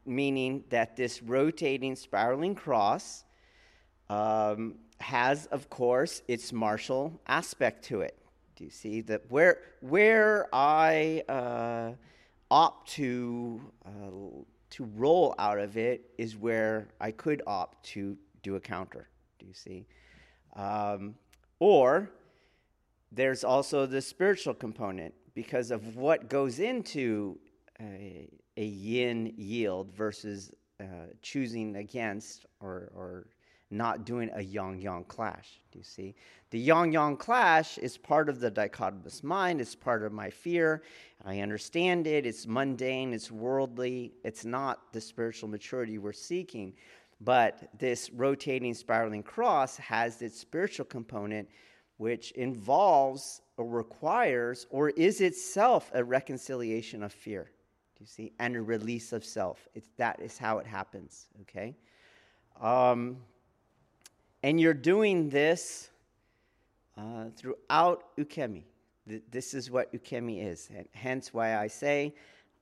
meaning 0.05 0.63
that 0.69 0.95
this 0.95 1.23
rotating 1.23 1.95
spiraling 1.95 2.55
cross 2.55 3.23
um, 4.09 4.75
has, 4.99 5.45
of 5.47 5.69
course, 5.69 6.21
its 6.27 6.51
martial 6.51 7.19
aspect 7.27 7.85
to 7.85 8.01
it. 8.01 8.17
Do 8.55 8.63
you 8.63 8.69
see 8.69 9.01
that 9.01 9.23
where 9.29 9.59
where 9.81 10.47
I 10.53 11.23
uh, 11.27 11.91
opt 12.49 12.89
to 12.93 13.61
uh, 13.85 13.89
to 14.71 14.83
roll 14.95 15.35
out 15.37 15.59
of 15.59 15.77
it 15.77 16.09
is 16.17 16.35
where 16.35 16.89
I 16.99 17.11
could 17.11 17.41
opt 17.47 17.85
to 17.87 18.17
do 18.43 18.55
a 18.55 18.59
counter. 18.59 19.09
Do 19.39 19.45
you 19.45 19.53
see? 19.53 19.85
Um, 20.55 21.15
or 21.59 22.11
there's 23.11 23.43
also 23.43 23.85
the 23.85 24.01
spiritual 24.01 24.53
component 24.53 25.13
because 25.33 25.71
of 25.71 25.95
what 25.95 26.29
goes 26.29 26.59
into 26.59 27.37
a, 27.79 28.29
a 28.57 28.65
yin 28.65 29.33
yield 29.37 29.93
versus 29.93 30.51
uh, 30.79 31.07
choosing 31.21 31.77
against 31.77 32.45
or, 32.59 32.91
or 32.95 33.27
not 33.77 34.05
doing 34.05 34.29
a 34.33 34.41
yang 34.41 34.79
yang 34.79 35.03
clash. 35.05 35.61
Do 35.71 35.77
you 35.77 35.83
see? 35.83 36.15
The 36.51 36.59
yang 36.59 36.91
yang 36.91 37.17
clash 37.17 37.77
is 37.77 37.97
part 37.97 38.29
of 38.29 38.39
the 38.39 38.49
dichotomous 38.49 39.23
mind, 39.23 39.61
it's 39.61 39.75
part 39.75 40.03
of 40.03 40.13
my 40.13 40.29
fear. 40.29 40.83
I 41.25 41.39
understand 41.39 42.07
it, 42.07 42.25
it's 42.25 42.47
mundane, 42.47 43.13
it's 43.13 43.31
worldly, 43.31 44.13
it's 44.23 44.45
not 44.45 44.93
the 44.93 45.01
spiritual 45.01 45.49
maturity 45.49 45.97
we're 45.97 46.13
seeking. 46.13 46.73
But 47.21 47.69
this 47.79 48.09
rotating 48.11 48.73
spiraling 48.73 49.23
cross 49.23 49.77
has 49.77 50.21
its 50.21 50.39
spiritual 50.39 50.85
component, 50.85 51.49
which 51.97 52.31
involves 52.31 53.41
or 53.57 53.67
requires 53.67 54.67
or 54.69 54.89
is 54.91 55.21
itself 55.21 55.89
a 55.93 56.03
reconciliation 56.03 57.03
of 57.03 57.13
fear. 57.13 57.51
Do 57.97 58.03
you 58.03 58.07
see? 58.07 58.33
And 58.39 58.55
a 58.55 58.61
release 58.61 59.13
of 59.13 59.23
self. 59.23 59.67
It's, 59.73 59.89
that 59.97 60.19
is 60.19 60.37
how 60.37 60.57
it 60.57 60.67
happens, 60.67 61.27
okay? 61.41 61.75
Um, 62.59 63.17
and 64.45 64.61
you're 64.61 64.75
doing 64.75 65.27
this 65.27 65.89
uh, 66.95 67.25
throughout 67.35 68.15
ukemi. 68.15 68.61
Th- 69.09 69.23
this 69.31 69.55
is 69.55 69.71
what 69.71 69.91
ukemi 69.91 70.45
is. 70.45 70.69
And 70.77 70.87
hence 70.91 71.33
why 71.33 71.57
I 71.57 71.65
say 71.65 72.13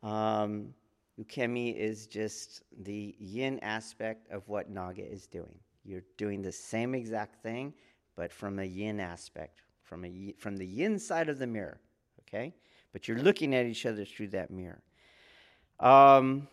um, 0.01 0.73
ukemi 1.19 1.75
is 1.75 2.07
just 2.07 2.63
the 2.83 3.13
yin 3.19 3.59
aspect 3.59 4.31
of 4.31 4.47
what 4.47 4.73
nage 4.73 5.11
is 5.11 5.27
doing. 5.27 5.59
You're 5.83 6.05
doing 6.15 6.41
the 6.41 6.53
same 6.53 6.95
exact 6.95 7.43
thing, 7.43 7.73
but 8.15 8.31
from 8.31 8.59
a 8.59 8.63
yin 8.63 9.01
aspect, 9.01 9.59
from, 9.83 10.05
a, 10.05 10.33
from 10.37 10.55
the 10.55 10.65
yin 10.65 10.97
side 10.97 11.27
of 11.27 11.37
the 11.37 11.47
mirror, 11.47 11.81
okay? 12.21 12.53
But 12.93 13.09
you're 13.09 13.19
looking 13.19 13.53
at 13.53 13.65
each 13.65 13.85
other 13.85 14.05
through 14.05 14.29
that 14.29 14.51
mirror. 14.51 14.81
Um, 15.81 16.47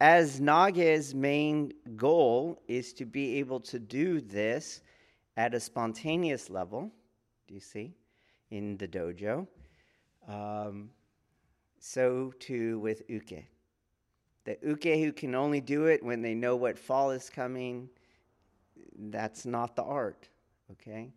as 0.00 0.40
Nage's 0.40 1.14
main 1.14 1.72
goal 1.96 2.60
is 2.68 2.92
to 2.94 3.04
be 3.04 3.38
able 3.38 3.60
to 3.60 3.78
do 3.78 4.20
this 4.20 4.82
at 5.36 5.54
a 5.54 5.60
spontaneous 5.60 6.50
level, 6.50 6.90
do 7.46 7.54
you 7.54 7.60
see, 7.60 7.94
in 8.50 8.76
the 8.76 8.88
dojo, 8.88 9.46
um, 10.28 10.90
so 11.78 12.32
too 12.38 12.78
with 12.80 13.02
uke. 13.08 13.44
The 14.44 14.58
uke 14.62 14.84
who 14.84 15.12
can 15.12 15.34
only 15.34 15.60
do 15.60 15.86
it 15.86 16.02
when 16.02 16.22
they 16.22 16.34
know 16.34 16.56
what 16.56 16.78
fall 16.78 17.10
is 17.10 17.30
coming, 17.30 17.88
that's 19.10 19.46
not 19.46 19.74
the 19.76 19.82
art, 19.82 20.28
okay? 20.72 21.12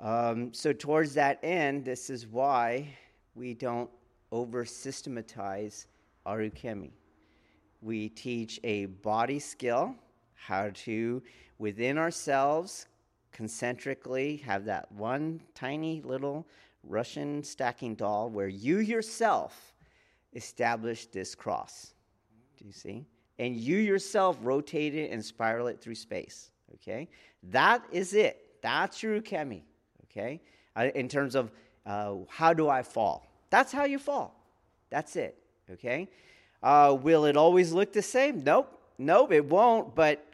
Um, 0.00 0.52
so, 0.52 0.72
towards 0.72 1.14
that 1.14 1.38
end, 1.42 1.84
this 1.84 2.10
is 2.10 2.26
why 2.26 2.88
we 3.34 3.54
don't 3.54 3.90
over 4.30 4.64
systematize 4.64 5.86
our 6.26 6.40
ukemi. 6.40 6.90
We 7.86 8.08
teach 8.08 8.58
a 8.64 8.86
body 8.86 9.38
skill, 9.38 9.94
how 10.34 10.70
to, 10.74 11.22
within 11.58 11.98
ourselves, 11.98 12.88
concentrically 13.30 14.38
have 14.38 14.64
that 14.64 14.90
one 14.90 15.40
tiny 15.54 16.02
little 16.02 16.48
Russian 16.82 17.44
stacking 17.44 17.94
doll 17.94 18.28
where 18.28 18.48
you 18.48 18.78
yourself 18.78 19.72
establish 20.34 21.06
this 21.06 21.36
cross. 21.36 21.94
Do 22.58 22.64
you 22.64 22.72
see? 22.72 23.06
And 23.38 23.56
you 23.56 23.76
yourself 23.76 24.36
rotate 24.42 24.96
it 24.96 25.12
and 25.12 25.24
spiral 25.24 25.68
it 25.68 25.80
through 25.80 25.94
space. 25.94 26.50
Okay? 26.74 27.08
That 27.44 27.84
is 27.92 28.14
it. 28.14 28.60
That's 28.62 29.00
your 29.00 29.20
ukemi. 29.20 29.62
Okay? 30.10 30.40
Uh, 30.74 30.88
in 30.96 31.06
terms 31.06 31.36
of 31.36 31.52
uh, 31.86 32.14
how 32.28 32.52
do 32.52 32.68
I 32.68 32.82
fall? 32.82 33.28
That's 33.50 33.70
how 33.70 33.84
you 33.84 34.00
fall. 34.00 34.44
That's 34.90 35.14
it. 35.14 35.38
Okay? 35.70 36.08
Uh, 36.66 36.92
will 36.92 37.26
it 37.26 37.36
always 37.36 37.72
look 37.72 37.92
the 37.92 38.02
same? 38.02 38.42
Nope. 38.42 38.76
Nope, 38.98 39.30
it 39.30 39.44
won't. 39.44 39.94
But 39.94 40.26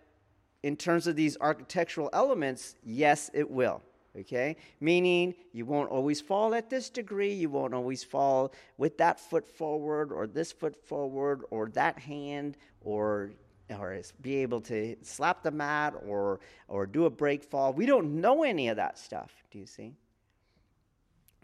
in 0.62 0.76
terms 0.76 1.06
of 1.06 1.14
these 1.14 1.36
architectural 1.38 2.08
elements, 2.14 2.74
yes, 2.82 3.30
it 3.34 3.50
will. 3.50 3.82
Okay? 4.18 4.56
Meaning 4.80 5.34
you 5.52 5.66
won't 5.66 5.90
always 5.90 6.22
fall 6.22 6.54
at 6.54 6.70
this 6.70 6.88
degree, 6.88 7.34
you 7.34 7.50
won't 7.50 7.74
always 7.74 8.02
fall 8.02 8.54
with 8.78 8.96
that 8.96 9.20
foot 9.20 9.46
forward 9.46 10.10
or 10.10 10.26
this 10.26 10.52
foot 10.52 10.74
forward 10.74 11.42
or 11.50 11.68
that 11.74 11.98
hand 11.98 12.56
or 12.80 13.32
or 13.68 14.00
be 14.22 14.36
able 14.36 14.60
to 14.62 14.96
slap 15.02 15.42
the 15.42 15.50
mat 15.50 15.92
or 16.06 16.40
or 16.66 16.86
do 16.86 17.04
a 17.04 17.10
break 17.10 17.44
fall. 17.44 17.74
We 17.74 17.84
don't 17.84 18.22
know 18.22 18.42
any 18.42 18.68
of 18.68 18.76
that 18.76 18.98
stuff, 18.98 19.30
do 19.50 19.58
you 19.58 19.66
see? 19.66 19.96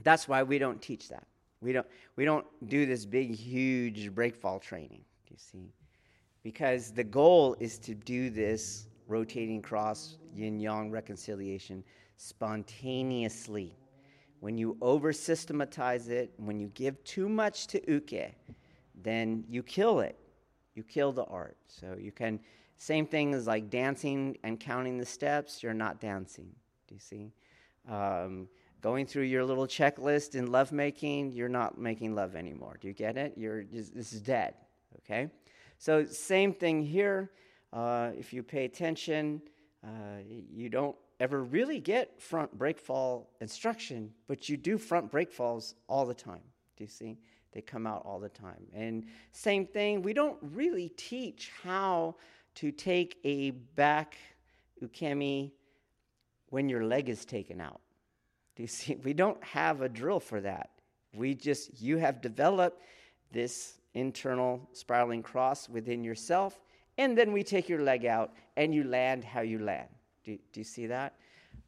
That's 0.03 0.27
why 0.27 0.45
we 0.45 0.59
don't 0.59 0.81
teach 0.81 1.11
that. 1.11 1.27
We 1.61 1.73
don't 1.73 1.87
we 2.17 2.25
don't 2.25 2.47
do 2.69 2.87
this 2.87 3.05
big 3.05 3.35
huge 3.35 4.15
break 4.15 4.37
fall 4.37 4.59
training, 4.59 5.03
do 5.27 5.35
you 5.35 5.39
see? 5.39 5.73
Because 6.43 6.93
the 6.93 7.05
goal 7.05 7.57
is 7.59 7.79
to 7.81 7.95
do 7.95 8.31
this 8.31 8.87
rotating 9.09 9.63
cross 9.63 10.19
yin 10.35 10.61
yang 10.61 10.91
reconciliation 10.91 11.83
spontaneously. 12.17 13.75
When 14.41 14.57
you 14.57 14.77
over 14.81 15.13
systematize 15.13 16.09
it, 16.09 16.33
when 16.37 16.61
you 16.61 16.69
give 16.69 17.03
too 17.03 17.29
much 17.29 17.67
to 17.69 17.91
uke, 17.91 18.33
then 19.03 19.45
you 19.49 19.63
kill 19.63 20.01
it. 20.01 20.17
You 20.75 20.85
kill 20.85 21.11
the 21.11 21.25
art. 21.25 21.57
So 21.67 21.97
you 21.99 22.13
can, 22.13 22.39
same 22.77 23.07
thing 23.07 23.35
as 23.35 23.49
like 23.49 23.69
dancing 23.69 24.39
and 24.45 24.61
counting 24.61 24.97
the 24.97 25.07
steps, 25.07 25.63
you're 25.63 25.75
not 25.75 26.01
dancing. 26.01 26.51
Do 26.87 26.95
you 26.95 27.01
see? 27.01 27.33
Um, 27.91 28.49
going 28.81 29.07
through 29.07 29.25
your 29.25 29.45
little 29.45 29.67
checklist 29.67 30.35
in 30.35 30.51
lovemaking, 30.51 31.33
you're 31.33 31.49
not 31.49 31.79
making 31.79 32.15
love 32.15 32.37
anymore. 32.37 32.79
Do 32.81 32.89
you 32.89 32.95
get 32.95 33.17
it? 33.17 33.35
You're 33.37 33.63
just, 33.63 33.95
this 33.95 34.13
is 34.13 34.21
dead. 34.21 34.55
Okay? 34.99 35.31
So, 35.79 36.05
same 36.05 36.53
thing 36.53 36.83
here. 36.83 37.31
Uh, 37.73 38.11
if 38.17 38.33
you 38.33 38.43
pay 38.43 38.65
attention, 38.65 39.43
uh, 39.85 40.21
you 40.27 40.69
don't 40.69 40.97
ever 41.21 41.43
really 41.43 41.81
get 41.81 42.21
front 42.21 42.57
break 42.57 42.79
fall 42.79 43.31
instruction, 43.41 44.13
but 44.27 44.49
you 44.49 44.57
do 44.57 44.79
front 44.79 45.11
break 45.11 45.33
falls 45.33 45.75
all 45.89 46.07
the 46.07 46.15
time. 46.15 46.43
Do 46.77 46.85
you 46.85 46.89
see? 46.89 47.19
They 47.53 47.61
come 47.61 47.87
out 47.87 48.03
all 48.05 48.21
the 48.21 48.29
time. 48.29 48.67
And 48.75 49.07
same 49.33 49.67
thing, 49.67 50.03
we 50.03 50.13
don't 50.13 50.39
really 50.43 50.91
teach 50.91 51.51
how 51.63 52.17
to 52.57 52.71
take 52.71 53.19
a 53.25 53.51
back 53.51 54.17
ukemi 54.83 55.53
when 56.51 56.69
your 56.69 56.85
leg 56.85 57.09
is 57.09 57.25
taken 57.25 57.61
out. 57.61 57.81
Do 58.59 58.65
you 58.65 58.69
see? 58.69 58.97
We 59.05 59.15
don't 59.15 59.43
have 59.45 59.81
a 59.83 59.89
drill 59.89 60.21
for 60.21 60.41
that. 60.41 60.71
We 61.15 61.35
just, 61.35 61.81
you 61.81 61.97
have 61.99 62.21
developed 62.21 62.83
this 63.31 63.79
internal 63.95 64.69
spiraling 64.73 65.23
cross 65.23 65.69
within 65.69 66.05
yourself, 66.05 66.61
and 66.99 67.17
then 67.17 67.33
we 67.33 67.45
take 67.45 67.69
your 67.69 67.81
leg 67.81 68.05
out 68.05 68.33
and 68.57 68.75
you 68.75 68.85
land 68.85 69.23
how 69.23 69.41
you 69.41 69.61
land. 69.61 69.89
Do, 70.25 70.37
do 70.53 70.61
you 70.61 70.65
see 70.65 70.87
that? 70.89 71.15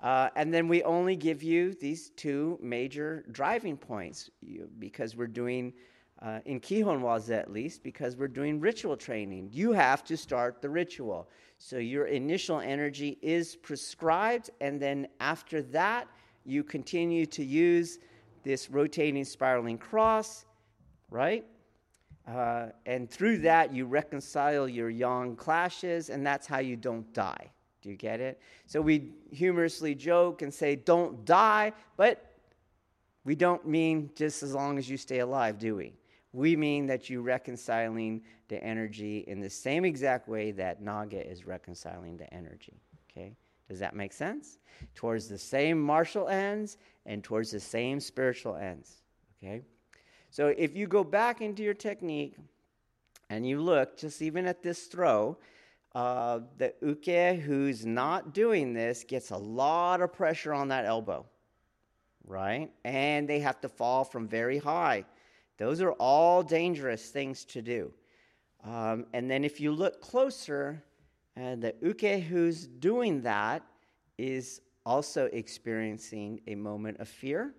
Uh, 0.01 0.31
and 0.35 0.53
then 0.53 0.67
we 0.67 0.83
only 0.83 1.15
give 1.15 1.43
you 1.43 1.75
these 1.75 2.11
two 2.11 2.59
major 2.61 3.25
driving 3.31 3.77
points 3.77 4.29
you, 4.43 4.69
because 4.79 5.15
we're 5.15 5.27
doing, 5.29 5.73
uh, 6.21 6.41
in 6.45 6.59
Kihon 6.59 7.01
Waza 7.03 7.39
at 7.39 7.53
least, 7.53 7.85
because 7.85 8.17
we're 8.17 8.29
doing 8.29 8.59
ritual 8.59 8.97
training. 8.97 9.49
You 9.53 9.73
have 9.73 10.03
to 10.05 10.17
start 10.17 10.61
the 10.61 10.71
ritual. 10.71 11.29
So 11.59 11.79
your 11.79 12.07
initial 12.07 12.59
energy 12.59 13.19
is 13.23 13.55
prescribed, 13.55 14.51
and 14.61 14.81
then 14.81 15.07
after 15.21 15.63
that, 15.63 16.09
you 16.45 16.65
continue 16.65 17.27
to 17.27 17.45
use 17.45 17.99
this 18.43 18.71
rotating 18.71 19.25
spiraling 19.25 19.79
cross, 19.79 20.47
right? 21.11 21.45
Uh, 22.27 22.67
and 22.87 23.11
through 23.11 23.39
that, 23.39 23.73
you 23.75 23.87
reconcile 23.87 24.69
your 24.69 24.91
yang 24.91 25.37
clashes, 25.37 26.11
and 26.11 26.27
that's 26.27 26.47
how 26.47 26.59
you 26.59 26.77
don't 26.77 27.13
die. 27.13 27.51
Do 27.83 27.89
you 27.89 27.97
get 27.97 28.21
it? 28.21 28.41
So 28.67 28.81
we 28.81 29.13
humorously 29.31 29.95
joke 29.95 30.43
and 30.43 30.53
say, 30.53 30.77
don't 30.77 31.25
die, 31.25 31.73
but 31.97 32.37
we 33.25 33.35
don't 33.35 33.67
mean 33.67 34.11
just 34.15 34.43
as 34.43 34.55
long 34.55 34.79
as 34.79 34.89
you 34.89 34.97
stay 34.97 35.21
alive, 35.21 35.59
do 35.59 35.77
we? 35.77 35.95
We 36.33 36.57
mean 36.57 36.87
that 36.87 37.11
you're 37.11 37.23
reconciling 37.23 38.23
the 38.49 38.63
energy 38.63 39.25
in 39.27 39.41
the 39.41 39.51
same 39.51 39.85
exact 39.85 40.29
way 40.29 40.53
that 40.53 40.83
Nage 40.83 41.31
is 41.31 41.47
reconciling 41.47 42.17
the 42.17 42.33
energy. 42.33 42.81
Okay? 43.11 43.35
Does 43.71 43.79
that 43.79 43.95
make 43.95 44.13
sense? 44.13 44.59
Towards 44.97 45.29
the 45.29 45.39
same 45.39 45.81
martial 45.81 46.27
ends 46.29 46.77
and 47.07 47.23
towards 47.23 47.53
the 47.53 47.61
same 47.61 48.01
spiritual 48.01 48.57
ends. 48.57 49.01
Okay? 49.39 49.63
So 50.29 50.49
if 50.49 50.75
you 50.75 50.89
go 50.89 51.05
back 51.05 51.41
into 51.41 51.63
your 51.63 51.75
technique 51.75 52.35
and 53.31 53.47
you 53.47 53.61
look, 53.61 53.97
just 53.97 54.23
even 54.23 54.45
at 54.47 54.61
this 54.61 54.87
throw, 54.87 55.39
uh, 55.95 56.41
the 56.59 56.75
uke 56.83 57.41
who's 57.41 57.87
not 57.87 58.35
doing 58.35 58.75
this 58.75 59.05
gets 59.05 59.31
a 59.31 59.37
lot 59.37 60.01
of 60.01 60.13
pressure 60.13 60.53
on 60.53 60.67
that 60.69 60.85
elbow, 60.85 61.25
right? 62.27 62.73
And 62.85 63.29
they 63.29 63.39
have 63.39 63.61
to 63.61 63.69
fall 63.69 64.03
from 64.03 64.27
very 64.27 64.59
high. 64.59 65.05
Those 65.59 65.81
are 65.81 65.93
all 65.93 66.43
dangerous 66.43 67.11
things 67.11 67.45
to 67.47 67.63
do. 67.63 67.93
Um, 68.65 69.07
and 69.13 69.31
then 69.31 69.45
if 69.45 69.61
you 69.61 69.71
look 69.71 70.01
closer, 70.01 70.83
and 71.41 71.63
the 71.63 71.75
uke 71.81 72.23
who's 72.23 72.67
doing 72.67 73.23
that 73.23 73.63
is 74.19 74.61
also 74.85 75.25
experiencing 75.33 76.39
a 76.47 76.55
moment 76.55 77.01
of 77.01 77.09
fear 77.09 77.55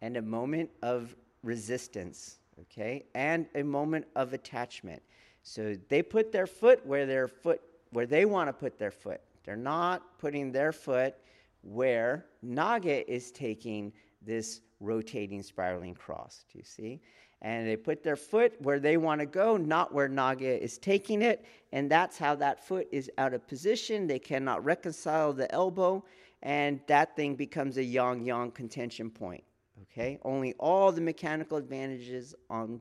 and 0.00 0.16
a 0.16 0.22
moment 0.22 0.68
of 0.82 1.14
resistance, 1.44 2.38
okay, 2.62 3.04
and 3.14 3.46
a 3.54 3.62
moment 3.62 4.06
of 4.16 4.32
attachment. 4.32 5.00
So 5.44 5.76
they 5.88 6.02
put 6.02 6.32
their 6.32 6.48
foot 6.48 6.84
where 6.84 7.06
their 7.06 7.28
foot 7.28 7.60
where 7.90 8.06
they 8.06 8.24
want 8.24 8.48
to 8.48 8.52
put 8.52 8.76
their 8.76 8.90
foot. 8.90 9.20
They're 9.44 9.54
not 9.54 10.18
putting 10.18 10.50
their 10.50 10.72
foot 10.72 11.14
where 11.62 12.26
Nage 12.44 13.04
is 13.06 13.30
taking 13.30 13.92
this 14.20 14.62
rotating 14.80 15.44
spiraling 15.44 15.94
cross. 15.94 16.44
Do 16.52 16.58
you 16.58 16.64
see? 16.64 17.00
And 17.42 17.68
they 17.68 17.76
put 17.76 18.02
their 18.02 18.16
foot 18.16 18.54
where 18.60 18.80
they 18.80 18.96
want 18.96 19.20
to 19.20 19.26
go, 19.26 19.56
not 19.56 19.92
where 19.92 20.08
Nage 20.08 20.58
is 20.60 20.78
taking 20.78 21.22
it. 21.22 21.44
And 21.72 21.90
that's 21.90 22.16
how 22.16 22.34
that 22.36 22.66
foot 22.66 22.88
is 22.90 23.10
out 23.18 23.34
of 23.34 23.46
position. 23.46 24.06
They 24.06 24.18
cannot 24.18 24.64
reconcile 24.64 25.32
the 25.32 25.50
elbow. 25.52 26.04
And 26.42 26.80
that 26.86 27.14
thing 27.14 27.34
becomes 27.34 27.76
a 27.76 27.84
yang 27.84 28.24
yang 28.24 28.50
contention 28.50 29.10
point. 29.10 29.44
Okay? 29.82 30.18
Only 30.22 30.54
all 30.54 30.92
the 30.92 31.00
mechanical 31.00 31.58
advantages 31.58 32.34
on 32.48 32.80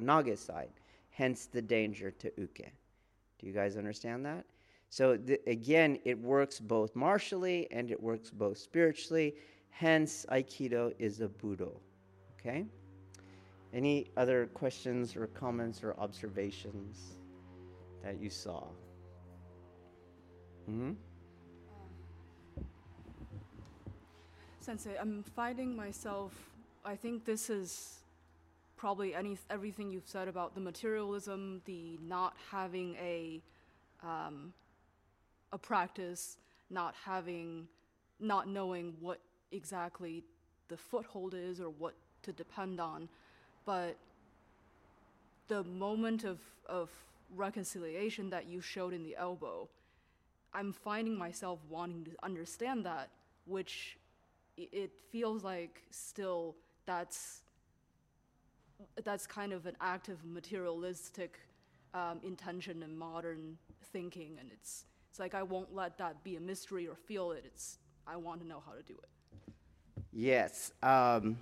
Nage's 0.00 0.40
side. 0.40 0.70
Hence 1.10 1.46
the 1.46 1.62
danger 1.62 2.10
to 2.10 2.32
uke. 2.36 2.70
Do 3.38 3.46
you 3.46 3.52
guys 3.52 3.76
understand 3.76 4.24
that? 4.26 4.44
So 4.90 5.16
th- 5.16 5.40
again, 5.46 5.98
it 6.04 6.18
works 6.18 6.60
both 6.60 6.94
martially 6.94 7.68
and 7.70 7.90
it 7.90 8.02
works 8.02 8.30
both 8.30 8.58
spiritually. 8.58 9.34
Hence, 9.70 10.24
Aikido 10.30 10.94
is 10.98 11.20
a 11.20 11.28
Budo. 11.28 11.80
Okay? 12.38 12.66
Any 13.76 14.06
other 14.16 14.46
questions 14.46 15.14
or 15.16 15.26
comments 15.26 15.84
or 15.84 15.94
observations 15.98 17.18
that 18.02 18.18
you 18.18 18.30
saw? 18.30 18.64
Hmm? 20.64 20.92
Sensei, 24.60 24.96
I'm 24.98 25.22
finding 25.22 25.76
myself. 25.76 26.32
I 26.86 26.96
think 26.96 27.26
this 27.26 27.50
is 27.50 27.98
probably 28.78 29.14
any 29.14 29.36
everything 29.50 29.90
you've 29.90 30.08
said 30.08 30.26
about 30.26 30.54
the 30.54 30.60
materialism, 30.62 31.60
the 31.66 31.98
not 32.00 32.34
having 32.50 32.94
a 32.94 33.42
um, 34.02 34.54
a 35.52 35.58
practice, 35.58 36.38
not 36.70 36.94
having, 37.04 37.68
not 38.20 38.48
knowing 38.48 38.94
what 39.00 39.20
exactly 39.52 40.24
the 40.68 40.78
foothold 40.78 41.34
is 41.34 41.60
or 41.60 41.68
what 41.68 41.94
to 42.22 42.32
depend 42.32 42.80
on, 42.80 43.10
but 43.66 43.96
the 45.48 45.64
moment 45.64 46.24
of 46.24 46.38
of 46.66 46.90
reconciliation 47.34 48.30
that 48.30 48.46
you 48.46 48.60
showed 48.60 48.94
in 48.94 49.02
the 49.02 49.16
elbow, 49.16 49.68
I'm 50.54 50.72
finding 50.72 51.18
myself 51.18 51.58
wanting 51.68 52.04
to 52.04 52.12
understand 52.22 52.86
that, 52.86 53.10
which 53.44 53.98
it 54.56 54.90
feels 55.10 55.44
like 55.44 55.82
still 55.90 56.54
that's 56.86 57.42
that's 59.04 59.26
kind 59.26 59.52
of 59.52 59.66
an 59.66 59.76
active 59.80 60.18
materialistic 60.24 61.38
um, 61.94 62.20
intention 62.22 62.82
in 62.82 62.96
modern 62.96 63.58
thinking, 63.92 64.36
and 64.40 64.50
it's 64.52 64.84
it's 65.10 65.18
like 65.18 65.34
I 65.34 65.42
won't 65.42 65.74
let 65.74 65.98
that 65.98 66.22
be 66.24 66.36
a 66.36 66.40
mystery 66.40 66.86
or 66.86 66.94
feel 66.94 67.32
it. 67.32 67.44
It's 67.46 67.78
I 68.06 68.16
want 68.16 68.40
to 68.40 68.46
know 68.46 68.62
how 68.64 68.72
to 68.72 68.82
do 68.82 68.94
it. 68.94 69.52
Yes. 70.12 70.72
Um, 70.82 71.38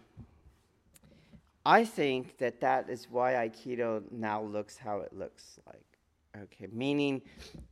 I 1.66 1.85
think 1.85 2.37
that 2.38 2.61
that 2.61 2.90
is 2.90 3.09
why 3.11 3.33
Aikido 3.33 4.03
now 4.12 4.42
looks 4.42 4.77
how 4.77 4.98
it 5.00 5.12
looks 5.12 5.59
like. 5.66 6.42
Okay, 6.42 6.68
meaning 6.72 7.22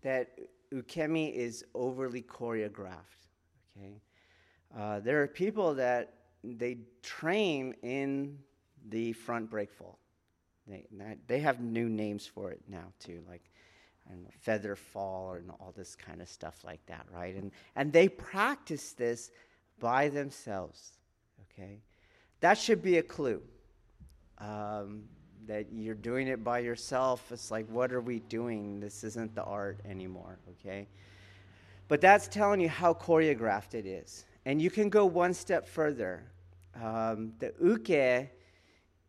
that 0.03 0.39
ukemi 0.73 1.33
is 1.35 1.65
overly 1.75 2.23
choreographed. 2.23 3.29
Okay, 3.77 4.01
uh, 4.77 5.01
there 5.01 5.21
are 5.23 5.27
people 5.27 5.75
that 5.75 6.15
they 6.45 6.79
train 7.03 7.75
in 7.83 8.39
the 8.89 9.13
front 9.13 9.51
break 9.51 9.73
fall. 9.73 9.99
They, 10.67 10.87
they 11.27 11.41
have 11.41 11.61
new 11.61 11.89
names 11.89 12.25
for 12.25 12.51
it 12.51 12.63
now 12.69 12.93
too, 13.01 13.23
like 13.29 13.43
feather 14.41 14.77
fall 14.77 15.35
and 15.35 15.51
all 15.51 15.73
this 15.77 15.97
kind 15.97 16.21
of 16.21 16.29
stuff 16.29 16.65
like 16.65 16.85
that, 16.87 17.07
right? 17.13 17.35
And 17.35 17.51
and 17.77 17.93
they 17.93 18.09
practice 18.09 18.93
this 18.93 19.31
by 19.79 20.09
themselves. 20.09 20.93
Okay, 21.53 21.81
that 22.41 22.59
should 22.59 22.83
be 22.83 22.99
a 22.99 23.03
clue. 23.03 23.43
Um, 24.39 25.05
that 25.47 25.67
you're 25.73 25.95
doing 25.95 26.29
it 26.29 26.45
by 26.45 26.61
yourself. 26.61 27.31
It's 27.33 27.51
like, 27.51 27.67
what 27.69 27.93
are 27.93 28.01
we 28.01 28.21
doing? 28.21 28.81
This 28.81 29.05
isn't 29.05 29.35
the 29.35 29.43
art 29.43 29.81
anymore. 29.89 30.39
Okay, 30.53 30.89
but 31.89 32.01
that's 32.01 32.29
telling 32.29 32.61
you 32.61 32.69
how 32.69 32.95
choreographed 32.95 33.75
it 33.75 33.87
is. 33.87 34.25
And 34.45 34.61
you 34.61 34.71
can 34.71 34.89
go 34.89 35.07
one 35.07 35.35
step 35.35 35.69
further. 35.69 36.25
Um, 36.81 37.33
the 37.39 37.53
uke 37.63 38.29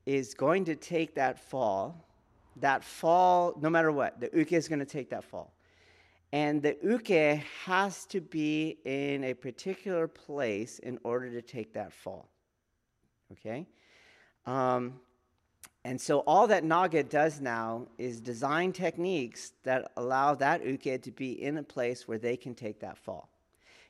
is 0.06 0.34
going 0.34 0.66
to 0.66 0.76
take 0.76 1.16
that 1.16 1.40
fall. 1.40 2.08
That 2.58 2.84
fall, 2.84 3.56
no 3.60 3.70
matter 3.70 3.92
what, 3.92 4.20
the 4.20 4.30
uke 4.34 4.54
is 4.54 4.68
going 4.68 4.80
to 4.80 4.86
take 4.86 5.10
that 5.10 5.24
fall. 5.24 5.54
And 6.32 6.62
the 6.62 6.76
uke 6.84 7.44
has 7.66 8.06
to 8.08 8.20
be 8.20 8.78
in 8.86 9.24
a 9.24 9.34
particular 9.34 10.08
place 10.08 10.80
in 10.80 11.00
order 11.04 11.30
to 11.32 11.42
take 11.42 11.74
that 11.74 11.94
fall. 11.94 12.30
Okay? 13.32 13.66
Um, 14.46 15.00
and 15.86 16.00
so 16.00 16.20
all 16.20 16.48
that 16.48 16.64
Nage 16.64 17.10
does 17.10 17.42
now 17.42 17.88
is 17.98 18.22
design 18.22 18.72
techniques 18.72 19.54
that 19.64 19.92
allow 19.98 20.34
that 20.36 20.66
uke 20.66 21.02
to 21.02 21.12
be 21.12 21.44
in 21.44 21.58
a 21.58 21.64
place 21.64 22.08
where 22.08 22.18
they 22.18 22.38
can 22.38 22.56
take 22.56 22.80
that 22.80 22.98
fall. 22.98 23.30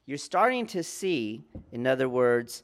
You're 0.05 0.17
starting 0.17 0.65
to 0.67 0.83
see, 0.83 1.43
in 1.71 1.85
other 1.85 2.09
words, 2.09 2.63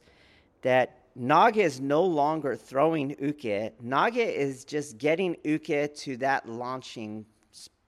that 0.62 0.96
Nage 1.18 1.56
is 1.56 1.80
no 1.80 2.02
longer 2.02 2.56
throwing 2.56 3.10
uke. 3.20 3.72
Nage 3.82 4.16
is 4.16 4.64
just 4.64 4.98
getting 4.98 5.36
uke 5.44 5.94
to 5.94 6.16
that 6.18 6.48
launching 6.48 7.24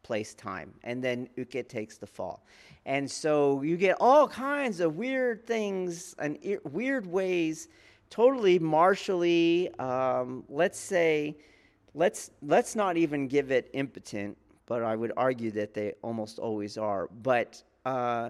place 0.03 0.35
time, 0.35 0.75
and 0.85 1.03
then 1.03 1.29
uke 1.37 1.69
takes 1.69 1.97
the 1.97 2.07
fall. 2.07 2.45
And 2.87 3.09
so 3.09 3.63
you 3.63 3.77
get 3.77 3.97
all 4.01 4.27
kinds 4.27 4.81
of 4.81 4.97
weird 4.97 5.47
things 5.47 6.15
and 6.19 6.39
weird 6.65 7.07
ways, 7.07 7.69
totally 8.13 8.59
martially. 8.59 9.75
Um, 9.79 10.45
let's 10.51 10.79
say, 10.79 11.39
let's 11.95 12.31
let's 12.43 12.77
not 12.77 12.99
even 12.99 13.27
give 13.27 13.51
it 13.51 13.71
impotent, 13.73 14.37
but 14.67 14.83
I 14.83 14.95
would 14.95 15.13
argue 15.17 15.51
that 15.53 15.73
they 15.73 15.95
almost 16.03 16.39
always 16.39 16.77
are. 16.77 17.09
But 17.23 17.63
uh, 17.87 18.29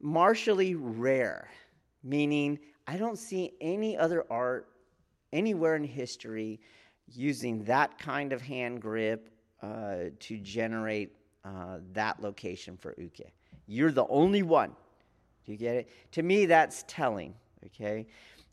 martially 0.00 0.74
rare, 0.74 1.50
meaning 2.02 2.58
I 2.86 2.96
don't 2.96 3.18
see 3.18 3.52
any 3.60 3.94
other 3.94 4.24
art 4.30 4.68
anywhere 5.34 5.76
in 5.76 5.84
history 5.84 6.58
using 7.06 7.62
that 7.64 7.98
kind 7.98 8.32
of 8.32 8.40
hand 8.40 8.80
grip 8.80 9.28
uh, 9.60 9.96
to 10.18 10.38
generate 10.38 11.12
uh, 11.44 11.78
that 11.92 12.22
location 12.22 12.78
for 12.78 12.94
uke. 12.96 13.20
You're 13.66 13.92
the 13.92 14.06
only 14.08 14.42
one. 14.42 14.70
Do 15.44 15.52
you 15.52 15.58
get 15.58 15.76
it? 15.76 15.88
To 16.12 16.22
me, 16.22 16.46
that's 16.46 16.84
telling, 16.88 17.34
okay? 17.66 18.06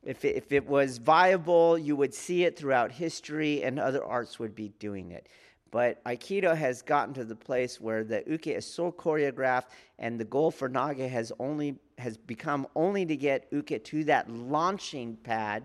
If 0.04 0.24
it, 0.24 0.36
if 0.36 0.52
it 0.52 0.66
was 0.66 1.00
viable, 1.00 1.78
you 1.78 1.96
would 1.96 2.14
see 2.14 2.46
it 2.46 2.58
throughout 2.58 2.92
history 2.92 3.64
and 3.64 3.80
other 3.80 4.04
arts 4.04 4.40
would 4.40 4.56
be 4.56 4.70
doing 4.80 5.12
it. 5.12 5.28
But 5.72 6.04
Aikido 6.06 6.56
has 6.56 6.82
gotten 6.82 7.14
to 7.16 7.26
the 7.26 7.36
place 7.36 7.82
where 7.82 8.04
the 8.04 8.24
uke 8.26 8.48
is 8.48 8.66
so 8.66 8.92
choreographed, 8.92 9.66
and 10.00 10.20
the 10.20 10.26
goal 10.26 10.50
for 10.50 10.70
Nage 10.70 11.10
has 11.10 11.32
only 11.40 11.78
has 11.98 12.16
become 12.16 12.68
only 12.76 13.06
to 13.06 13.16
get 13.16 13.48
uke 13.52 13.84
to 13.84 14.04
that 14.06 14.30
launching 14.30 15.18
pad 15.24 15.64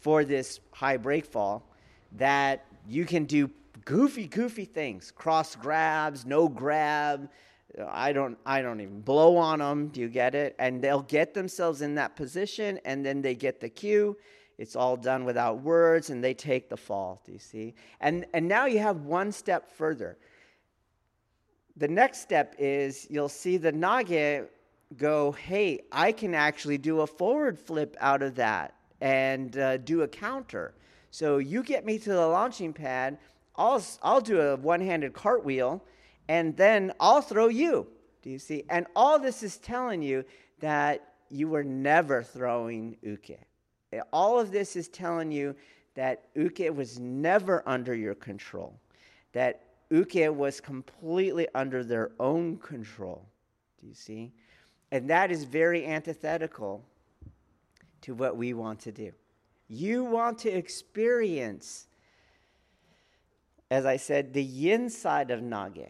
for 0.00 0.24
this 0.24 0.60
high 0.72 0.96
break 0.96 1.26
fall 1.26 1.62
that 2.12 2.64
you 2.88 3.04
can 3.04 3.24
do 3.24 3.50
goofy, 3.84 4.26
goofy 4.26 4.64
things, 4.64 5.10
cross 5.10 5.54
grabs, 5.54 6.24
no 6.24 6.48
grab. 6.48 7.28
I 7.86 8.12
don't, 8.12 8.38
I 8.46 8.62
don't 8.62 8.80
even 8.80 9.00
blow 9.00 9.36
on 9.36 9.58
them. 9.58 9.88
Do 9.88 10.00
you 10.00 10.08
get 10.08 10.34
it? 10.34 10.56
And 10.58 10.82
they'll 10.82 11.02
get 11.02 11.34
themselves 11.34 11.82
in 11.82 11.94
that 11.96 12.16
position, 12.16 12.80
and 12.84 13.04
then 13.04 13.22
they 13.22 13.34
get 13.34 13.60
the 13.60 13.68
cue 13.68 14.16
it's 14.58 14.74
all 14.74 14.96
done 14.96 15.24
without 15.24 15.62
words, 15.62 16.10
and 16.10 16.22
they 16.22 16.34
take 16.34 16.68
the 16.68 16.76
fall. 16.76 17.22
Do 17.24 17.32
you 17.32 17.38
see? 17.38 17.74
And, 18.00 18.26
and 18.34 18.46
now 18.48 18.66
you 18.66 18.80
have 18.80 19.02
one 19.02 19.30
step 19.30 19.70
further. 19.70 20.18
The 21.76 21.86
next 21.86 22.20
step 22.20 22.56
is 22.58 23.06
you'll 23.08 23.28
see 23.28 23.56
the 23.56 23.72
Nage 23.72 24.48
go, 24.96 25.32
hey, 25.32 25.82
I 25.92 26.10
can 26.10 26.34
actually 26.34 26.76
do 26.76 27.02
a 27.02 27.06
forward 27.06 27.56
flip 27.56 27.96
out 28.00 28.20
of 28.20 28.34
that 28.34 28.74
and 29.00 29.56
uh, 29.56 29.76
do 29.76 30.02
a 30.02 30.08
counter. 30.08 30.74
So 31.12 31.38
you 31.38 31.62
get 31.62 31.86
me 31.86 31.98
to 32.00 32.10
the 32.10 32.26
launching 32.26 32.72
pad, 32.72 33.18
I'll, 33.54 33.82
I'll 34.02 34.20
do 34.20 34.40
a 34.40 34.56
one 34.56 34.80
handed 34.80 35.12
cartwheel, 35.12 35.84
and 36.28 36.56
then 36.56 36.92
I'll 37.00 37.22
throw 37.22 37.48
you. 37.48 37.86
Do 38.22 38.30
you 38.30 38.38
see? 38.38 38.64
And 38.68 38.86
all 38.94 39.18
this 39.18 39.42
is 39.42 39.58
telling 39.58 40.02
you 40.02 40.24
that 40.60 41.14
you 41.30 41.48
were 41.48 41.64
never 41.64 42.22
throwing 42.22 42.96
uke. 43.02 43.38
All 44.12 44.38
of 44.38 44.50
this 44.50 44.76
is 44.76 44.88
telling 44.88 45.32
you 45.32 45.54
that 45.94 46.26
uke 46.34 46.74
was 46.74 46.98
never 46.98 47.62
under 47.66 47.94
your 47.94 48.14
control, 48.14 48.78
that 49.32 49.62
uke 49.90 50.36
was 50.36 50.60
completely 50.60 51.48
under 51.54 51.82
their 51.82 52.10
own 52.20 52.58
control. 52.58 53.26
Do 53.80 53.86
you 53.86 53.94
see? 53.94 54.32
And 54.90 55.08
that 55.10 55.30
is 55.30 55.44
very 55.44 55.86
antithetical 55.86 56.84
to 58.02 58.14
what 58.14 58.36
we 58.36 58.54
want 58.54 58.80
to 58.80 58.92
do. 58.92 59.12
You 59.68 60.04
want 60.04 60.38
to 60.40 60.50
experience, 60.50 61.88
as 63.70 63.84
I 63.84 63.96
said, 63.96 64.32
the 64.32 64.42
yin 64.42 64.88
side 64.88 65.30
of 65.30 65.40
Nage. 65.40 65.88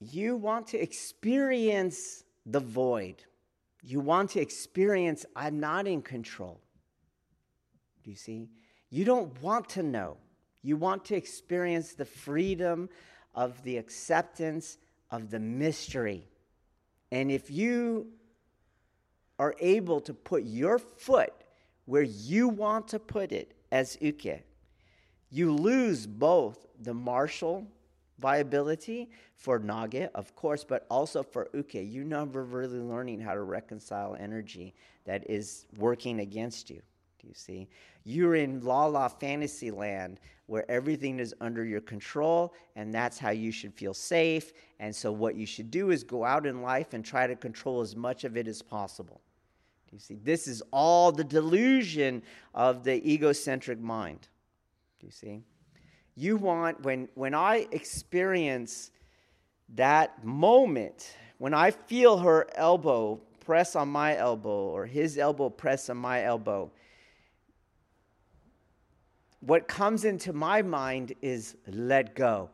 You 0.00 0.36
want 0.36 0.66
to 0.68 0.78
experience 0.78 2.24
the 2.46 2.60
void. 2.60 3.24
You 3.82 4.00
want 4.00 4.30
to 4.30 4.40
experience, 4.40 5.26
I'm 5.36 5.60
not 5.60 5.86
in 5.86 6.02
control. 6.02 6.60
Do 8.02 8.10
you 8.10 8.16
see? 8.16 8.48
You 8.90 9.04
don't 9.04 9.40
want 9.42 9.68
to 9.70 9.82
know. 9.82 10.18
You 10.62 10.76
want 10.76 11.04
to 11.06 11.16
experience 11.16 11.94
the 11.94 12.04
freedom 12.04 12.88
of 13.34 13.62
the 13.62 13.76
acceptance 13.76 14.78
of 15.10 15.30
the 15.30 15.40
mystery. 15.40 16.28
And 17.10 17.30
if 17.30 17.50
you 17.50 18.08
are 19.38 19.54
able 19.60 20.00
to 20.00 20.14
put 20.14 20.44
your 20.44 20.78
foot 20.78 21.32
where 21.84 22.02
you 22.02 22.48
want 22.48 22.88
to 22.88 22.98
put 22.98 23.32
it 23.32 23.54
as 23.70 23.98
uke, 24.00 24.42
you 25.30 25.52
lose 25.52 26.06
both 26.06 26.66
the 26.80 26.94
martial 26.94 27.66
viability 28.18 29.10
for 29.34 29.58
nage, 29.58 30.08
of 30.14 30.34
course, 30.36 30.64
but 30.64 30.86
also 30.90 31.22
for 31.22 31.48
uke. 31.54 31.74
You're 31.74 32.04
never 32.04 32.44
really 32.44 32.78
learning 32.78 33.20
how 33.20 33.34
to 33.34 33.42
reconcile 33.42 34.16
energy 34.18 34.74
that 35.04 35.28
is 35.28 35.66
working 35.76 36.20
against 36.20 36.70
you. 36.70 36.80
Do 37.20 37.28
you 37.28 37.34
see? 37.34 37.68
You're 38.04 38.34
in 38.34 38.60
la 38.60 38.86
la 38.86 39.08
fantasy 39.08 39.70
land 39.70 40.20
where 40.46 40.70
everything 40.70 41.18
is 41.18 41.34
under 41.40 41.64
your 41.64 41.80
control, 41.80 42.52
and 42.76 42.92
that's 42.92 43.18
how 43.18 43.30
you 43.30 43.50
should 43.50 43.72
feel 43.72 43.94
safe. 43.94 44.52
And 44.78 44.94
so, 44.94 45.10
what 45.10 45.34
you 45.34 45.46
should 45.46 45.70
do 45.70 45.90
is 45.90 46.04
go 46.04 46.24
out 46.24 46.46
in 46.46 46.60
life 46.60 46.92
and 46.92 47.04
try 47.04 47.26
to 47.26 47.34
control 47.34 47.80
as 47.80 47.96
much 47.96 48.24
of 48.24 48.36
it 48.36 48.46
as 48.46 48.60
possible. 48.60 49.20
Do 49.88 49.96
you 49.96 50.00
see? 50.00 50.16
This 50.22 50.46
is 50.46 50.62
all 50.70 51.12
the 51.12 51.24
delusion 51.24 52.22
of 52.54 52.84
the 52.84 53.10
egocentric 53.10 53.80
mind. 53.80 54.28
Do 55.00 55.06
you 55.06 55.12
see? 55.12 55.42
You 56.16 56.36
want, 56.36 56.82
when, 56.82 57.08
when 57.14 57.34
I 57.34 57.66
experience 57.72 58.90
that 59.74 60.24
moment, 60.24 61.16
when 61.38 61.54
I 61.54 61.72
feel 61.72 62.18
her 62.18 62.46
elbow 62.54 63.20
press 63.44 63.74
on 63.76 63.88
my 63.88 64.16
elbow 64.16 64.68
or 64.68 64.86
his 64.86 65.18
elbow 65.18 65.50
press 65.50 65.90
on 65.90 65.96
my 65.96 66.22
elbow, 66.22 66.70
what 69.40 69.68
comes 69.68 70.04
into 70.04 70.32
my 70.32 70.62
mind 70.62 71.14
is 71.20 71.56
let 71.66 72.14
go, 72.14 72.48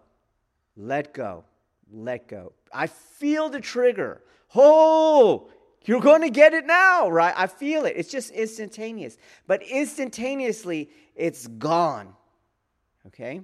let 0.77 1.13
go, 1.13 1.45
let 1.93 2.27
go. 2.27 2.53
I 2.73 2.87
feel 2.87 3.49
the 3.49 3.61
trigger. 3.61 4.23
Oh, 4.55 5.51
you're 5.85 6.01
going 6.01 6.23
to 6.23 6.31
get 6.31 6.53
it 6.53 6.67
now, 6.67 7.09
right? 7.09 7.35
I 7.37 7.47
feel 7.47 7.85
it. 7.85 7.95
It's 7.97 8.11
just 8.11 8.31
instantaneous. 8.31 9.17
But 9.47 9.63
instantaneously, 9.63 10.91
it's 11.15 11.47
gone. 11.47 12.15
Okay? 13.07 13.41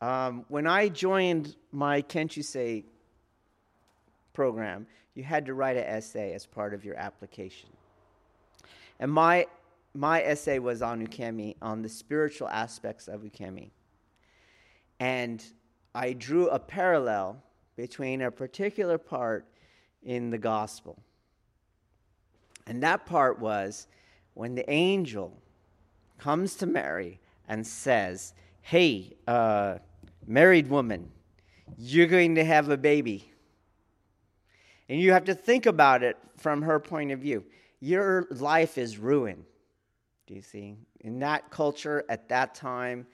Um, 0.00 0.44
when 0.48 0.66
I 0.66 0.88
joined 0.88 1.56
my 1.72 2.02
Kenshusei 2.02 2.84
program, 4.32 4.86
you 5.14 5.22
had 5.22 5.44
to 5.46 5.54
write 5.54 5.76
an 5.76 5.84
essay 5.84 6.32
as 6.32 6.46
part 6.46 6.72
of 6.72 6.84
your 6.84 6.96
application. 6.96 7.68
And 8.98 9.10
my, 9.10 9.46
my 9.94 10.22
essay 10.22 10.58
was 10.58 10.82
on 10.82 11.06
Ukemi, 11.06 11.56
on 11.60 11.82
the 11.82 11.88
spiritual 11.88 12.48
aspects 12.48 13.08
of 13.08 13.22
Ukemi. 13.22 13.70
And 15.00 15.44
I 15.94 16.12
drew 16.12 16.48
a 16.48 16.58
parallel 16.58 17.42
between 17.76 18.22
a 18.22 18.30
particular 18.30 18.98
part 18.98 19.46
in 20.02 20.30
the 20.30 20.38
gospel. 20.38 20.98
And 22.66 22.82
that 22.82 23.06
part 23.06 23.38
was 23.38 23.86
when 24.34 24.54
the 24.54 24.70
angel 24.70 25.36
comes 26.18 26.54
to 26.56 26.66
Mary 26.66 27.18
and 27.48 27.66
says, 27.66 28.34
Hey, 28.62 29.16
uh, 29.26 29.78
married 30.26 30.68
woman, 30.68 31.10
you're 31.78 32.06
going 32.06 32.34
to 32.36 32.44
have 32.44 32.68
a 32.68 32.76
baby. 32.76 33.30
And 34.88 35.00
you 35.00 35.12
have 35.12 35.24
to 35.26 35.34
think 35.34 35.66
about 35.66 36.02
it 36.02 36.16
from 36.36 36.62
her 36.62 36.80
point 36.80 37.12
of 37.12 37.20
view. 37.20 37.44
Your 37.80 38.26
life 38.30 38.76
is 38.76 38.98
ruined. 38.98 39.44
Do 40.26 40.34
you 40.34 40.42
see? 40.42 40.76
In 41.00 41.18
that 41.20 41.50
culture 41.50 42.04
at 42.08 42.28
that 42.28 42.54
time, 42.54 43.06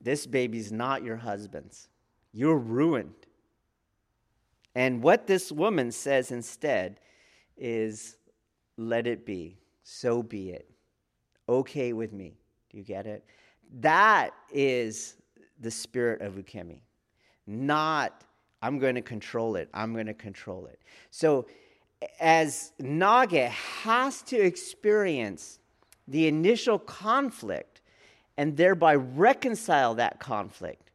this 0.00 0.26
baby's 0.26 0.72
not 0.72 1.02
your 1.02 1.16
husband's. 1.16 1.88
You're 2.32 2.58
ruined. 2.58 3.14
And 4.74 5.02
what 5.02 5.26
this 5.26 5.50
woman 5.50 5.92
says 5.92 6.30
instead 6.30 7.00
is, 7.56 8.16
let 8.76 9.06
it 9.06 9.26
be. 9.26 9.58
So 9.82 10.22
be 10.22 10.50
it. 10.50 10.70
Okay 11.48 11.92
with 11.92 12.12
me. 12.12 12.38
Do 12.70 12.78
you 12.78 12.84
get 12.84 13.06
it? 13.06 13.24
That 13.78 14.34
is 14.52 15.14
the 15.60 15.70
spirit 15.70 16.22
of 16.22 16.34
ukemi, 16.34 16.80
not 17.46 18.24
I'm 18.62 18.78
going 18.78 18.94
to 18.94 19.02
control 19.02 19.56
it. 19.56 19.68
I'm 19.72 19.94
going 19.94 20.06
to 20.06 20.14
control 20.14 20.66
it. 20.66 20.80
So, 21.10 21.46
as 22.18 22.72
Nage 22.80 23.48
has 23.48 24.22
to 24.22 24.38
experience 24.38 25.58
the 26.08 26.26
initial 26.26 26.78
conflict 26.78 27.82
and 28.36 28.56
thereby 28.56 28.94
reconcile 28.94 29.94
that 29.96 30.18
conflict, 30.18 30.90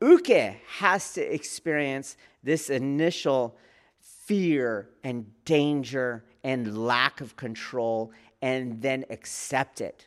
Uke 0.00 0.56
has 0.78 1.12
to 1.14 1.20
experience 1.34 2.16
this 2.42 2.70
initial 2.70 3.56
fear 4.00 4.88
and 5.04 5.26
danger 5.44 6.24
and 6.42 6.86
lack 6.86 7.20
of 7.20 7.36
control 7.36 8.12
and 8.40 8.80
then 8.80 9.04
accept 9.10 9.80
it. 9.80 10.06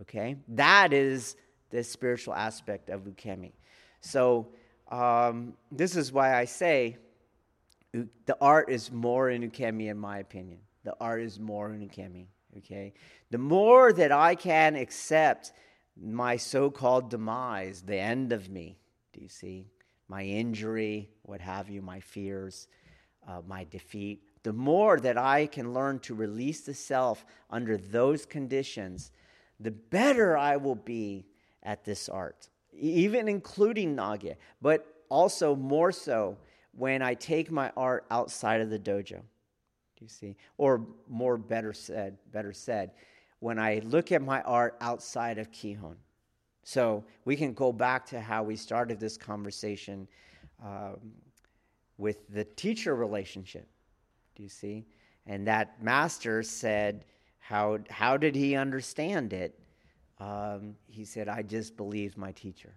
Okay? 0.00 0.36
That 0.48 0.92
is 0.92 1.36
the 1.70 1.82
spiritual 1.84 2.34
aspect 2.34 2.90
of 2.90 3.02
ukemi. 3.02 3.52
So, 4.00 4.48
um, 4.90 5.54
this 5.70 5.96
is 5.96 6.12
why 6.12 6.34
I 6.34 6.44
say 6.46 6.96
the 7.92 8.36
art 8.40 8.70
is 8.70 8.90
more 8.90 9.30
in 9.30 9.48
ukemi, 9.48 9.90
in 9.90 9.98
my 9.98 10.18
opinion. 10.18 10.58
The 10.84 10.94
art 11.00 11.22
is 11.22 11.38
more 11.38 11.72
in 11.72 11.86
ukemi. 11.86 12.26
Okay? 12.58 12.94
The 13.30 13.38
more 13.38 13.92
that 13.92 14.12
I 14.12 14.34
can 14.34 14.76
accept 14.76 15.52
my 16.00 16.36
so 16.36 16.70
called 16.70 17.10
demise, 17.10 17.82
the 17.82 17.98
end 17.98 18.32
of 18.32 18.48
me, 18.48 18.78
do 19.12 19.20
you 19.20 19.28
see? 19.28 19.66
My 20.08 20.22
injury, 20.22 21.10
what 21.22 21.40
have 21.40 21.68
you, 21.68 21.82
my 21.82 22.00
fears, 22.00 22.68
uh, 23.26 23.42
my 23.46 23.66
defeat. 23.70 24.22
The 24.42 24.52
more 24.52 24.98
that 25.00 25.18
I 25.18 25.46
can 25.46 25.74
learn 25.74 25.98
to 26.00 26.14
release 26.14 26.62
the 26.62 26.74
self 26.74 27.26
under 27.50 27.76
those 27.76 28.24
conditions, 28.24 29.10
the 29.60 29.70
better 29.70 30.36
I 30.36 30.56
will 30.56 30.74
be 30.74 31.26
at 31.62 31.84
this 31.84 32.08
art, 32.08 32.48
even 32.72 33.28
including 33.28 33.96
Nage, 33.96 34.36
but 34.62 34.86
also 35.08 35.56
more 35.56 35.92
so 35.92 36.36
when 36.72 37.02
I 37.02 37.14
take 37.14 37.50
my 37.50 37.72
art 37.76 38.06
outside 38.10 38.60
of 38.60 38.70
the 38.70 38.78
dojo. 38.78 39.20
Do 39.98 40.04
you 40.04 40.08
see? 40.08 40.36
Or 40.58 40.86
more 41.08 41.36
better 41.36 41.72
said, 41.72 42.18
better 42.30 42.52
said, 42.52 42.92
when 43.40 43.58
I 43.58 43.80
look 43.84 44.12
at 44.12 44.22
my 44.22 44.42
art 44.42 44.76
outside 44.80 45.38
of 45.38 45.50
Kihon. 45.50 45.96
So 46.62 47.04
we 47.24 47.34
can 47.34 47.52
go 47.52 47.72
back 47.72 48.06
to 48.06 48.20
how 48.20 48.42
we 48.42 48.54
started 48.54 49.00
this 49.00 49.16
conversation 49.16 50.06
um, 50.64 50.98
with 51.96 52.28
the 52.28 52.44
teacher 52.44 52.94
relationship. 52.94 53.66
Do 54.36 54.42
you 54.42 54.48
see? 54.48 54.86
And 55.26 55.46
that 55.46 55.82
master 55.82 56.42
said, 56.42 57.04
how, 57.38 57.78
how 57.90 58.16
did 58.16 58.34
he 58.34 58.56
understand 58.56 59.32
it? 59.32 59.58
Um, 60.18 60.74
he 60.88 61.04
said, 61.04 61.28
I 61.28 61.42
just 61.42 61.76
believed 61.76 62.18
my 62.18 62.32
teacher. 62.32 62.74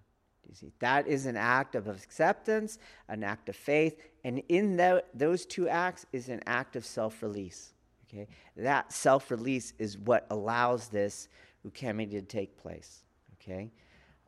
You 0.47 0.56
see, 0.56 0.71
that 0.80 1.08
is 1.08 1.28
an 1.28 1.38
act 1.38 1.76
of 1.76 1.88
acceptance, 1.88 2.78
an 3.08 3.24
act 3.24 3.47
of 3.47 3.56
faith, 3.56 4.02
and 4.24 4.41
in 4.50 4.76
the, 4.76 5.04
those 5.13 5.45
two 5.45 5.69
acts 5.69 6.06
is 6.12 6.30
an 6.30 6.41
act 6.45 6.76
of 6.76 6.86
self 6.86 7.24
release. 7.24 7.74
Okay? 8.08 8.28
That 8.58 8.91
self 8.91 9.32
release 9.32 9.74
is 9.80 9.97
what 9.97 10.28
allows 10.30 10.89
this 10.89 11.30
ukemi 11.65 12.10
to 12.12 12.21
take 12.21 12.58
place. 12.58 13.04
Okay? 13.41 13.71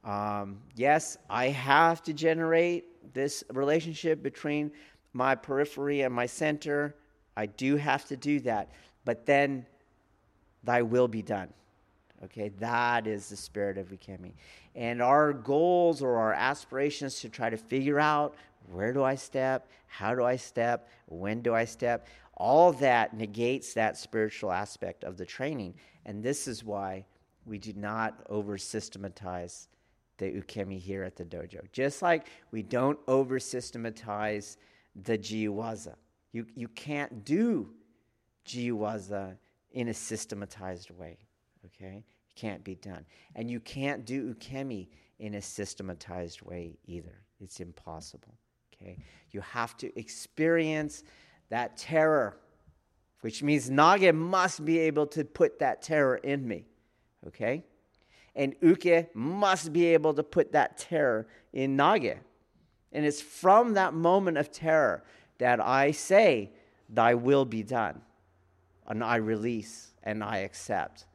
Um, 0.04 0.60
yes, 0.76 1.18
I 1.30 1.48
have 1.48 2.02
to 2.04 2.14
generate 2.14 3.14
this 3.14 3.44
relationship 3.52 4.24
between 4.24 4.72
my 5.14 5.36
periphery 5.36 6.02
and 6.02 6.14
my 6.14 6.26
center. 6.26 6.96
I 7.36 7.46
do 7.46 7.76
have 7.76 8.06
to 8.06 8.18
do 8.18 8.40
that. 8.42 8.72
But 9.06 9.26
then, 9.26 9.66
thy 10.64 10.82
will 10.82 11.08
be 11.08 11.22
done. 11.22 11.50
Okay, 12.24 12.50
that 12.60 13.06
is 13.06 13.30
the 13.30 13.36
spirit 13.36 13.78
of 13.78 13.90
Ukemi. 13.90 14.34
And 14.76 15.02
our 15.02 15.34
goals 15.34 16.02
or 16.02 16.16
our 16.18 16.34
aspirations 16.34 17.20
to 17.20 17.30
try 17.30 17.50
to 17.50 17.58
figure 17.58 18.00
out 18.00 18.36
where 18.72 18.94
do 18.94 19.04
I 19.04 19.16
step, 19.16 19.68
how 19.88 20.16
do 20.16 20.24
I 20.24 20.38
step, 20.38 20.90
when 21.08 21.42
do 21.42 21.54
I 21.54 21.66
step, 21.66 22.08
all 22.36 22.72
that 22.74 23.14
negates 23.14 23.74
that 23.74 23.98
spiritual 23.98 24.52
aspect 24.52 25.04
of 25.04 25.18
the 25.18 25.26
training. 25.26 25.76
And 26.06 26.24
this 26.24 26.48
is 26.48 26.64
why 26.64 27.06
we 27.46 27.58
do 27.58 27.74
not 27.74 28.26
over 28.30 28.58
systematize 28.58 29.68
the 30.18 30.32
Ukemi 30.32 30.80
here 30.80 31.04
at 31.04 31.16
the 31.16 31.26
dojo. 31.26 31.60
Just 31.72 32.02
like 32.02 32.28
we 32.52 32.64
don't 32.64 33.00
over 33.08 33.40
systematize 33.40 34.58
the 35.04 35.18
Jiwaza. 35.18 35.96
You, 36.32 36.46
you 36.56 36.68
can't 36.70 37.26
do 37.26 37.70
Jiwaza 38.46 39.36
in 39.74 39.90
a 39.90 39.94
systematized 39.94 40.92
way. 40.92 41.18
Okay? 41.66 42.04
It 42.30 42.36
can't 42.36 42.64
be 42.64 42.76
done. 42.76 43.06
And 43.36 43.50
you 43.50 43.60
can't 43.60 44.06
do 44.06 44.34
ukemi 44.34 44.88
in 45.20 45.36
a 45.36 45.42
systematized 45.42 46.42
way 46.42 46.78
either. 46.86 47.22
It's 47.40 47.60
impossible. 47.60 48.36
Okay? 48.74 48.98
You 49.32 49.42
have 49.42 49.76
to 49.78 50.00
experience 50.00 51.04
that 51.50 51.78
terror, 51.78 52.38
which 53.22 53.44
means 53.44 53.70
Nage 53.70 54.14
must 54.14 54.64
be 54.66 54.80
able 54.80 55.08
to 55.08 55.24
put 55.24 55.60
that 55.60 55.82
terror 55.82 56.18
in 56.18 56.48
me. 56.48 56.66
Okay? 57.28 57.64
And 58.36 58.56
Uke 58.62 59.14
must 59.14 59.72
be 59.72 59.86
able 59.88 60.14
to 60.14 60.24
put 60.24 60.52
that 60.54 60.78
terror 60.78 61.28
in 61.52 61.78
Nage. 61.78 62.18
And 62.92 63.06
it's 63.06 63.22
from 63.22 63.74
that 63.74 63.94
moment 63.94 64.38
of 64.38 64.52
terror 64.52 65.04
that 65.40 65.60
I 65.60 65.92
say, 65.92 66.52
Thy 66.90 67.16
will 67.16 67.46
be 67.46 67.64
done. 67.64 68.02
And 68.88 69.04
I 69.04 69.16
release 69.16 69.94
and 70.04 70.24
I 70.24 70.40
accept. 70.40 71.06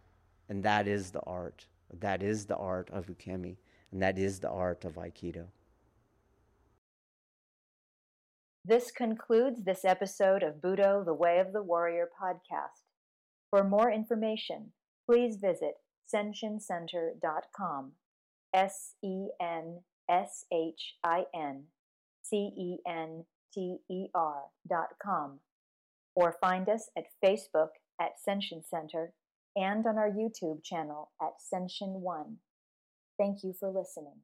And 0.49 0.63
that 0.63 0.89
is 0.89 1.11
the 1.11 1.21
art. 1.21 1.67
That 2.01 2.23
is 2.23 2.47
the 2.47 2.57
art 2.57 2.91
of 2.91 3.07
Ukemi. 3.07 3.57
And 3.93 4.03
that 4.03 4.19
is 4.19 4.41
the 4.41 4.51
art 4.51 4.85
of 4.85 4.95
Aikido. 4.95 5.47
This 8.65 8.91
concludes 8.91 9.65
this 9.65 9.85
episode 9.85 10.43
of 10.43 10.57
Budo, 10.57 11.05
the 11.05 11.15
Way 11.15 11.39
of 11.39 11.53
the 11.53 11.63
Warrior 11.63 12.09
podcast. 12.21 12.85
For 13.51 13.65
more 13.65 13.91
information, 13.91 14.73
please 15.07 15.37
visit 15.37 15.75
senshincenter.com. 16.13 17.93
S 18.53 18.95
E 19.03 19.29
N 19.41 19.81
S 20.09 20.45
H 20.53 20.95
I 21.05 21.25
N 21.35 21.65
C 22.23 22.51
E 22.57 22.79
N 22.87 23.25
T 23.53 23.79
E 23.91 24.09
R.com. 24.15 25.41
Or 26.21 26.35
find 26.41 26.69
us 26.69 26.91
at 26.97 27.05
Facebook 27.25 27.69
at 28.01 28.11
Senshin 28.29 28.65
Center 28.69 29.13
and 29.55 29.87
on 29.87 29.99
our 29.99 30.11
YouTube 30.11 30.65
channel 30.65 31.13
at 31.23 31.35
Senshin 31.39 32.01
One. 32.01 32.39
Thank 33.17 33.45
you 33.45 33.55
for 33.61 33.69
listening. 33.69 34.17